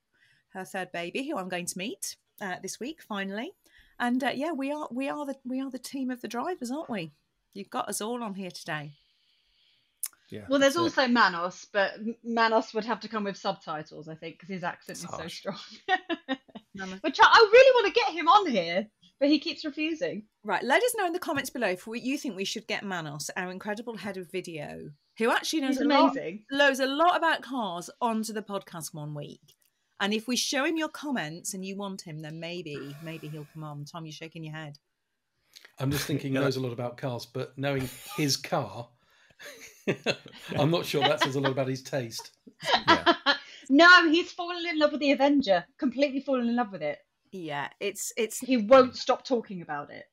her 0.53 0.63
third 0.63 0.93
baby, 0.93 1.27
who 1.27 1.37
I'm 1.37 1.49
going 1.49 1.65
to 1.65 1.77
meet 1.77 2.15
uh, 2.39 2.55
this 2.63 2.79
week 2.79 3.01
finally. 3.01 3.51
And 4.01 4.23
uh, 4.23 4.31
yeah, 4.33 4.51
we 4.51 4.71
are 4.71 4.87
we 4.91 5.07
are 5.09 5.25
the 5.27 5.35
we 5.45 5.61
are 5.61 5.69
the 5.69 5.79
team 5.79 6.09
of 6.09 6.21
the 6.21 6.27
drivers, 6.27 6.71
aren't 6.71 6.89
we? 6.89 7.13
You've 7.53 7.69
got 7.69 7.87
us 7.87 8.01
all 8.01 8.23
on 8.23 8.33
here 8.33 8.49
today. 8.49 8.91
Yeah. 10.29 10.45
Well, 10.49 10.59
there's 10.59 10.73
that's 10.73 10.95
it. 10.97 10.99
also 10.99 11.07
Manos, 11.07 11.67
but 11.71 11.91
Manos 12.23 12.73
would 12.73 12.85
have 12.85 13.01
to 13.01 13.07
come 13.07 13.25
with 13.25 13.37
subtitles, 13.37 14.07
I 14.07 14.15
think, 14.15 14.35
because 14.35 14.49
his 14.49 14.63
accent 14.63 15.03
It's 15.03 15.13
is 15.13 15.19
so 15.19 15.27
strong. 15.27 15.57
Manos. 16.75 16.99
Which 17.01 17.19
I, 17.21 17.25
I 17.25 17.49
really 17.51 17.71
want 17.75 17.93
to 17.93 17.99
get 17.99 18.13
him 18.13 18.27
on 18.27 18.49
here, 18.49 18.87
but 19.19 19.29
he 19.29 19.39
keeps 19.39 19.65
refusing. 19.65 20.23
Right, 20.43 20.63
let 20.63 20.81
us 20.81 20.95
know 20.97 21.05
in 21.05 21.13
the 21.13 21.19
comments 21.19 21.49
below 21.49 21.67
if 21.67 21.85
we, 21.85 21.99
you 21.99 22.17
think 22.17 22.37
we 22.37 22.45
should 22.45 22.65
get 22.65 22.83
Manos, 22.85 23.29
our 23.35 23.51
incredible 23.51 23.97
head 23.97 24.15
of 24.15 24.31
video, 24.31 24.89
who 25.17 25.29
actually 25.29 25.61
knows 25.61 25.77
He's 25.77 25.81
a 25.81 25.89
lot, 25.89 26.11
amazing. 26.17 26.45
knows 26.49 26.79
a 26.79 26.87
lot 26.87 27.17
about 27.17 27.41
cars 27.41 27.89
onto 27.99 28.31
the 28.31 28.41
podcast 28.41 28.93
one 28.93 29.13
week. 29.13 29.57
And 30.01 30.15
if 30.15 30.27
we 30.27 30.35
show 30.35 30.65
him 30.65 30.77
your 30.77 30.89
comments 30.89 31.53
and 31.53 31.63
you 31.63 31.77
want 31.77 32.01
him, 32.01 32.19
then 32.19 32.39
maybe, 32.39 32.95
maybe 33.03 33.27
he'll 33.27 33.47
come 33.53 33.63
on. 33.63 33.85
Tom, 33.85 34.03
you're 34.03 34.11
shaking 34.11 34.43
your 34.43 34.55
head. 34.55 34.79
I'm 35.79 35.91
just 35.91 36.05
thinking 36.05 36.33
he 36.33 36.39
knows 36.39 36.55
a 36.55 36.59
lot 36.59 36.73
about 36.73 36.97
cars, 36.97 37.27
but 37.27 37.55
knowing 37.55 37.87
his 38.17 38.35
car, 38.35 38.89
I'm 40.57 40.71
not 40.71 40.85
sure 40.85 41.01
that 41.01 41.21
says 41.21 41.35
a 41.35 41.39
lot 41.39 41.51
about 41.51 41.67
his 41.67 41.83
taste. 41.83 42.31
Yeah. 42.87 43.13
no, 43.69 44.09
he's 44.09 44.31
fallen 44.31 44.65
in 44.65 44.79
love 44.79 44.91
with 44.91 45.01
the 45.01 45.11
Avenger. 45.11 45.65
Completely 45.77 46.19
fallen 46.19 46.49
in 46.49 46.55
love 46.55 46.71
with 46.71 46.81
it. 46.81 46.97
Yeah, 47.31 47.69
it's 47.79 48.11
it's 48.17 48.39
He 48.39 48.57
won't 48.57 48.97
stop 48.97 49.23
talking 49.23 49.61
about 49.61 49.89
it. 49.89 50.05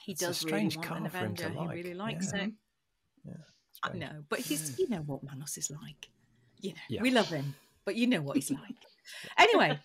he 0.00 0.12
It's 0.12 0.22
a 0.22 0.26
does 0.26 0.38
strange 0.38 0.76
really 0.76 0.88
want 0.88 0.88
car 0.88 0.98
an 0.98 1.10
for 1.10 1.18
him 1.18 1.34
to 1.36 1.46
Avenger. 1.46 1.62
He 1.62 1.82
really 1.82 1.94
likes 1.94 2.32
yeah. 2.34 2.42
it. 2.42 2.52
Yeah, 3.24 3.32
uh, 3.84 3.90
I 3.92 3.96
know, 3.96 4.24
but 4.28 4.40
he's 4.40 4.74
hmm. 4.74 4.82
you 4.82 4.88
know 4.88 5.02
what 5.02 5.22
Manos 5.22 5.56
is 5.56 5.70
like. 5.70 6.08
You 6.60 6.70
know, 6.70 6.76
Yeah. 6.88 7.02
we 7.02 7.10
love 7.10 7.28
him, 7.28 7.54
but 7.84 7.94
you 7.94 8.06
know 8.06 8.22
what 8.22 8.36
he's 8.36 8.50
like. 8.50 8.76
Anyway, 9.38 9.78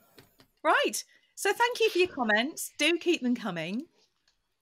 right. 0.62 1.04
So 1.34 1.52
thank 1.52 1.80
you 1.80 1.90
for 1.90 1.98
your 1.98 2.08
comments. 2.08 2.70
Do 2.78 2.96
keep 2.98 3.22
them 3.22 3.34
coming. 3.34 3.86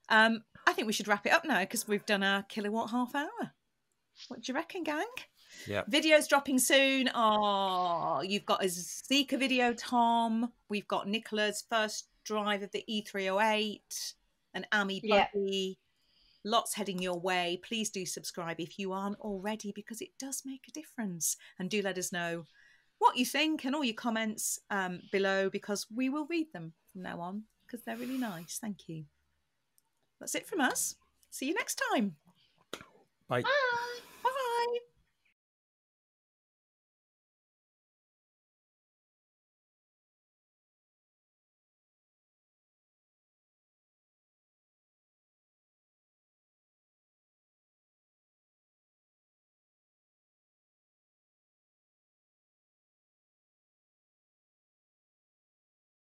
Um, 0.08 0.42
I 0.66 0.72
think 0.72 0.86
we 0.86 0.92
should 0.92 1.08
wrap 1.08 1.26
it 1.26 1.32
up 1.32 1.44
now 1.44 1.60
because 1.60 1.86
we've 1.88 2.06
done 2.06 2.22
our 2.22 2.42
kilowatt 2.44 2.90
half 2.90 3.14
hour. 3.14 3.52
What 4.28 4.42
do 4.42 4.52
you 4.52 4.54
reckon, 4.54 4.82
gang? 4.84 5.06
Yeah. 5.66 5.82
Videos 5.90 6.28
dropping 6.28 6.58
soon. 6.58 7.10
Oh, 7.14 8.22
you've 8.22 8.46
got 8.46 8.62
a 8.62 8.66
Zeekr 8.66 9.38
video, 9.38 9.72
Tom. 9.72 10.52
We've 10.68 10.88
got 10.88 11.06
Nicola's 11.08 11.64
first 11.68 12.08
drive 12.24 12.62
of 12.62 12.70
the 12.72 12.84
E308, 12.88 14.14
an 14.54 14.66
Ami 14.72 15.00
Yeah. 15.02 15.26
buggy. 15.34 15.78
Lots 16.44 16.74
heading 16.74 17.00
your 17.00 17.18
way. 17.18 17.60
Please 17.62 17.90
do 17.90 18.06
subscribe 18.06 18.60
if 18.60 18.78
you 18.78 18.92
aren't 18.92 19.20
already 19.20 19.72
because 19.72 20.00
it 20.00 20.16
does 20.18 20.42
make 20.44 20.66
a 20.68 20.72
difference. 20.72 21.36
And 21.58 21.68
do 21.68 21.82
let 21.82 21.98
us 21.98 22.12
know 22.12 22.46
what 23.00 23.16
you 23.16 23.26
think 23.26 23.64
and 23.64 23.74
all 23.74 23.82
your 23.82 23.94
comments 23.94 24.60
um, 24.70 25.00
below 25.10 25.50
because 25.50 25.86
we 25.92 26.08
will 26.08 26.26
read 26.26 26.52
them 26.52 26.74
from 26.92 27.02
now 27.02 27.18
on 27.20 27.42
because 27.66 27.82
they're 27.84 27.96
really 27.96 28.18
nice. 28.18 28.58
Thank 28.60 28.88
you. 28.88 29.04
That's 30.20 30.34
it 30.34 30.46
from 30.46 30.60
us. 30.60 30.94
See 31.30 31.48
you 31.48 31.54
next 31.54 31.82
time. 31.92 32.16
Bye. 33.26 33.42
Bye. 33.42 34.00